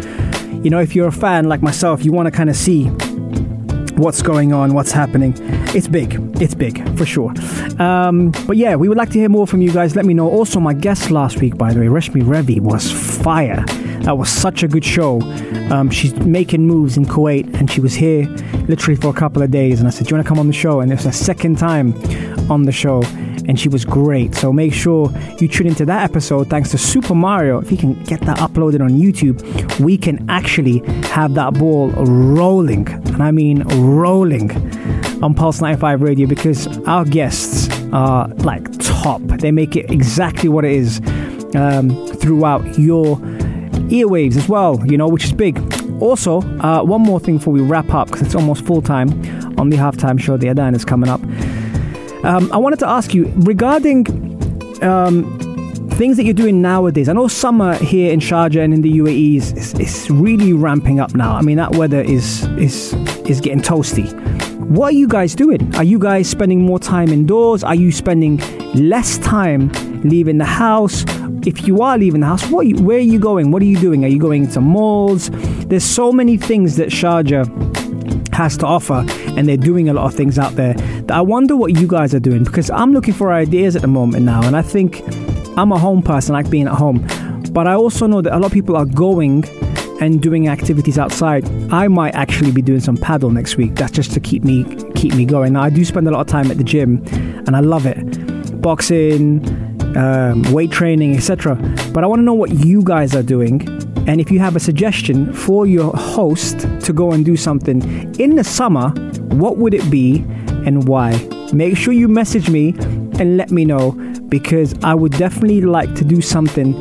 you 0.64 0.70
know, 0.70 0.80
if 0.80 0.96
you're 0.96 1.09
a 1.09 1.12
fan 1.12 1.46
like 1.46 1.61
myself, 1.61 2.06
you 2.06 2.11
want 2.11 2.26
to 2.26 2.33
kind 2.33 2.48
of 2.48 2.56
see 2.56 2.87
what's 3.96 4.22
going 4.22 4.54
on, 4.54 4.72
what's 4.72 4.92
happening. 4.92 5.35
It's 5.76 5.88
big. 5.88 6.29
It's 6.40 6.55
big 6.55 6.96
for 6.96 7.05
sure. 7.05 7.35
Um, 7.79 8.31
but 8.46 8.57
yeah, 8.57 8.74
we 8.74 8.88
would 8.88 8.96
like 8.96 9.11
to 9.11 9.18
hear 9.18 9.29
more 9.29 9.46
from 9.46 9.61
you 9.61 9.70
guys. 9.70 9.94
Let 9.94 10.07
me 10.07 10.14
know. 10.14 10.29
Also, 10.29 10.59
my 10.59 10.72
guest 10.72 11.11
last 11.11 11.40
week, 11.40 11.59
by 11.59 11.74
the 11.74 11.81
way, 11.81 11.87
Reshmi 11.87 12.22
Revi, 12.22 12.61
was 12.61 12.90
fire. 12.90 13.62
That 14.05 14.16
was 14.16 14.31
such 14.31 14.62
a 14.62 14.68
good 14.68 14.85
show. 14.85 15.20
Um, 15.70 15.90
she's 15.90 16.14
making 16.20 16.66
moves 16.66 16.96
in 16.96 17.05
Kuwait, 17.05 17.53
and 17.61 17.70
she 17.70 17.81
was 17.83 17.92
here 17.92 18.24
literally 18.68 18.98
for 18.98 19.09
a 19.09 19.12
couple 19.12 19.42
of 19.42 19.50
days. 19.50 19.81
And 19.81 19.87
I 19.87 19.90
said, 19.90 20.07
"Do 20.07 20.12
you 20.12 20.16
want 20.16 20.26
to 20.26 20.29
come 20.29 20.38
on 20.38 20.46
the 20.46 20.55
show?" 20.55 20.81
And 20.81 20.90
it 20.90 20.94
was 20.94 21.05
her 21.05 21.12
second 21.12 21.59
time 21.59 21.92
on 22.50 22.62
the 22.62 22.72
show, 22.72 23.03
and 23.46 23.59
she 23.59 23.68
was 23.68 23.85
great. 23.85 24.35
So 24.35 24.53
make 24.53 24.72
sure 24.72 25.11
you 25.38 25.48
tune 25.48 25.66
into 25.66 25.85
that 25.87 26.03
episode. 26.03 26.48
Thanks 26.48 26.70
to 26.70 26.79
Super 26.79 27.14
Mario, 27.14 27.61
if 27.61 27.68
he 27.68 27.76
can 27.76 28.03
get 28.05 28.20
that 28.22 28.38
uploaded 28.38 28.81
on 28.81 28.90
YouTube, 28.90 29.40
we 29.81 29.96
can 29.96 30.29
actually 30.29 30.79
have 31.09 31.35
that 31.35 31.55
ball 31.55 31.90
rolling, 31.90 32.88
and 32.88 33.22
I 33.22 33.31
mean 33.31 33.62
rolling 33.92 34.50
on 35.22 35.35
Pulse 35.35 35.61
95 35.61 36.03
Radio 36.03 36.26
because 36.26 36.66
our 36.87 37.05
guests 37.05 37.68
are 37.92 38.29
like 38.29 38.66
top. 38.79 39.20
They 39.22 39.50
make 39.50 39.76
it 39.76 39.90
exactly 39.90 40.48
what 40.48 40.64
it 40.64 40.72
is 40.72 41.00
um, 41.55 42.07
throughout 42.16 42.79
your 42.79 43.16
earwaves 43.90 44.37
as 44.37 44.48
well, 44.48 44.81
you 44.87 44.96
know, 44.96 45.09
which 45.09 45.24
is 45.24 45.33
big. 45.33 45.59
Also, 46.00 46.40
uh, 46.61 46.83
one 46.83 47.03
more 47.03 47.20
thing 47.20 47.37
before 47.37 47.53
we 47.53 47.61
wrap 47.61 47.92
up 47.92 48.07
because 48.07 48.22
it's 48.22 48.35
almost 48.35 48.64
full 48.64 48.81
time 48.81 49.11
on 49.59 49.68
the 49.68 49.76
halftime 49.76 50.18
show. 50.18 50.37
The 50.37 50.48
Adan 50.48 50.74
is 50.74 50.85
coming 50.85 51.11
up. 51.11 51.20
Um, 52.24 52.52
I 52.52 52.59
wanted 52.59 52.78
to 52.80 52.88
ask 52.88 53.14
you 53.14 53.33
regarding 53.37 54.06
um, 54.83 55.24
things 55.92 56.16
that 56.18 56.24
you're 56.24 56.35
doing 56.35 56.61
nowadays. 56.61 57.09
I 57.09 57.14
know 57.14 57.28
summer 57.28 57.74
here 57.74 58.12
in 58.12 58.20
Sharjah 58.20 58.62
and 58.62 58.74
in 58.74 58.83
the 58.83 58.92
UAE 58.98 59.37
is, 59.37 59.52
is, 59.52 59.74
is 59.78 60.11
really 60.11 60.52
ramping 60.52 61.00
up 61.00 61.14
now. 61.14 61.35
I 61.35 61.42
mean, 61.42 61.56
that 61.56 61.74
weather 61.76 62.00
is 62.00 62.44
is 62.59 62.92
is 63.26 63.40
getting 63.40 63.62
toasty. 63.62 64.12
What 64.70 64.88
are 64.88 64.96
you 64.96 65.09
guys 65.09 65.35
doing? 65.35 65.74
Are 65.76 65.85
you 65.85 65.98
guys 65.98 66.28
spending 66.28 66.62
more 66.62 66.78
time 66.78 67.09
indoors? 67.09 67.64
Are 67.64 67.74
you 67.74 67.90
spending 67.90 68.37
less 68.74 69.18
time 69.18 69.70
leaving 70.02 70.38
the 70.38 70.44
house? 70.44 71.04
If 71.46 71.66
you 71.66 71.80
are 71.80 71.96
leaving 71.96 72.20
the 72.20 72.26
house, 72.26 72.46
what 72.50 72.66
are 72.66 72.68
you, 72.68 72.83
where 72.83 72.98
are 72.98 73.00
you 73.00 73.18
going? 73.18 73.50
What 73.50 73.62
are 73.62 73.66
you 73.66 73.78
doing? 73.78 74.04
Are 74.04 74.09
you 74.09 74.18
going 74.18 74.46
to 74.48 74.61
malls? 74.61 75.30
There's 75.68 75.85
so 75.85 76.12
many 76.12 76.37
things 76.37 76.76
that 76.76 76.90
Sharjah 76.90 77.70
has 78.33 78.56
to 78.59 78.66
offer, 78.66 79.04
and 79.37 79.48
they're 79.48 79.56
doing 79.56 79.88
a 79.88 79.92
lot 79.92 80.06
of 80.06 80.14
things 80.14 80.38
out 80.38 80.54
there. 80.54 80.74
I 81.11 81.20
wonder 81.20 81.57
what 81.57 81.79
you 81.79 81.87
guys 81.87 82.14
are 82.14 82.20
doing 82.20 82.44
because 82.44 82.70
I'm 82.70 82.92
looking 82.92 83.14
for 83.14 83.33
ideas 83.33 83.77
at 83.77 83.83
the 83.83 83.88
moment 83.88 84.25
now, 84.25 84.42
and 84.42 84.57
I 84.57 84.62
think 84.62 85.03
I'm 85.59 85.73
a 85.73 85.79
home 85.79 86.03
person, 86.03 86.33
like 86.33 86.49
being 86.49 86.66
at 86.66 86.75
home. 86.75 87.07
But 87.53 87.66
I 87.66 87.75
also 87.75 88.07
know 88.07 88.23
that 88.23 88.35
a 88.35 88.38
lot 88.38 88.46
of 88.46 88.53
people 88.53 88.77
are 88.77 88.85
going 88.85 89.44
and 90.01 90.23
doing 90.23 90.49
activities 90.49 90.99
outside. 90.99 91.44
I 91.73 91.88
might 91.88 92.14
actually 92.14 92.53
be 92.53 92.62
doing 92.62 92.81
some 92.81 92.96
paddle 92.96 93.31
next 93.31 93.57
week. 93.57 93.75
That's 93.75 93.92
just 93.92 94.12
to 94.12 94.20
keep 94.20 94.44
me 94.44 94.64
keep 94.94 95.14
me 95.14 95.25
going. 95.25 95.55
Now, 95.55 95.62
I 95.62 95.70
do 95.70 95.85
spend 95.85 96.07
a 96.09 96.11
lot 96.11 96.20
of 96.20 96.27
time 96.27 96.51
at 96.51 96.59
the 96.59 96.64
gym, 96.64 97.05
and 97.46 97.57
I 97.57 97.61
love 97.61 97.87
it. 97.87 98.61
Boxing, 98.62 99.44
um, 99.96 100.42
weight 100.53 100.70
training, 100.70 101.16
etc. 101.16 101.57
But 101.92 102.05
I 102.05 102.07
want 102.07 102.20
to 102.20 102.25
know 102.25 102.35
what 102.35 102.53
you 102.53 102.83
guys 102.83 103.14
are 103.16 103.23
doing, 103.23 103.66
and 104.07 104.20
if 104.20 104.31
you 104.31 104.38
have 104.38 104.57
a 104.57 104.61
suggestion 104.61 105.33
for 105.33 105.66
your 105.66 105.92
host 105.92 106.61
to 106.85 106.92
go 106.92 107.12
and 107.12 107.25
do 107.25 107.37
something 107.37 107.83
in 108.18 108.37
the 108.37 108.44
summer, 108.44 108.90
what 109.31 109.59
would 109.59 109.75
it 109.75 109.90
be 109.90 110.25
and 110.66 110.88
why? 110.88 111.12
Make 111.53 111.77
sure 111.77 111.92
you 111.92 112.09
message 112.09 112.49
me 112.49 112.75
and 113.18 113.37
let 113.37 113.51
me 113.51 113.64
know 113.64 113.92
because 114.29 114.75
I 114.83 114.94
would 114.94 115.12
definitely 115.12 115.62
like 115.62 115.94
to 115.96 116.05
do 116.05 116.20
something 116.20 116.75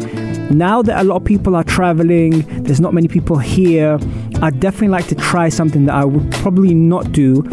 now 0.50 0.82
that 0.82 1.00
a 1.00 1.04
lot 1.04 1.18
of 1.18 1.26
people 1.26 1.56
are 1.56 1.64
traveling, 1.64 2.42
there's 2.64 2.80
not 2.80 2.94
many 2.94 3.08
people 3.08 3.38
here. 3.38 4.00
I'd 4.42 4.60
definitely 4.60 4.88
like 4.88 5.08
to 5.08 5.16
try 5.16 5.50
something 5.50 5.86
that 5.86 5.94
I 5.94 6.06
would 6.06 6.32
probably 6.32 6.74
not 6.74 7.12
do 7.12 7.44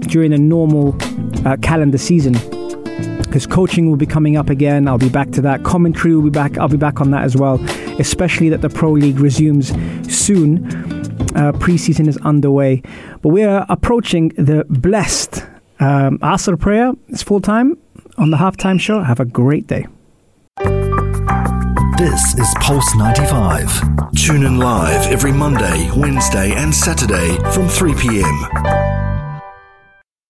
during 0.00 0.32
a 0.32 0.38
normal 0.38 0.96
uh, 1.46 1.56
calendar 1.62 1.98
season. 1.98 2.32
Because 3.22 3.46
coaching 3.46 3.88
will 3.88 3.96
be 3.96 4.06
coming 4.06 4.36
up 4.36 4.50
again. 4.50 4.88
I'll 4.88 4.98
be 4.98 5.08
back 5.08 5.30
to 5.32 5.40
that. 5.42 5.62
Commentary 5.62 6.16
will 6.16 6.24
be 6.24 6.30
back. 6.30 6.58
I'll 6.58 6.68
be 6.68 6.76
back 6.76 7.00
on 7.00 7.12
that 7.12 7.22
as 7.22 7.36
well. 7.36 7.60
Especially 8.00 8.48
that 8.48 8.62
the 8.62 8.68
Pro 8.68 8.90
League 8.90 9.20
resumes 9.20 9.68
soon. 10.12 10.66
Uh, 11.36 11.52
preseason 11.52 12.08
is 12.08 12.16
underway. 12.18 12.82
But 13.22 13.28
we 13.28 13.44
are 13.44 13.64
approaching 13.68 14.30
the 14.30 14.64
blessed 14.68 15.46
um, 15.80 16.18
Asr 16.18 16.58
prayer. 16.58 16.92
It's 17.08 17.22
full 17.22 17.40
time 17.40 17.76
on 18.18 18.30
the 18.30 18.36
halftime 18.36 18.80
show. 18.80 19.02
Have 19.02 19.20
a 19.20 19.24
great 19.24 19.66
day. 19.66 19.86
This 21.98 22.38
is 22.38 22.48
Pulse 22.60 22.94
95. 22.96 24.12
Tune 24.16 24.44
in 24.44 24.58
live 24.58 25.12
every 25.12 25.32
Monday, 25.32 25.90
Wednesday, 25.96 26.52
and 26.52 26.74
Saturday 26.74 27.36
from 27.52 27.68
3 27.68 27.94
p.m. 27.94 28.89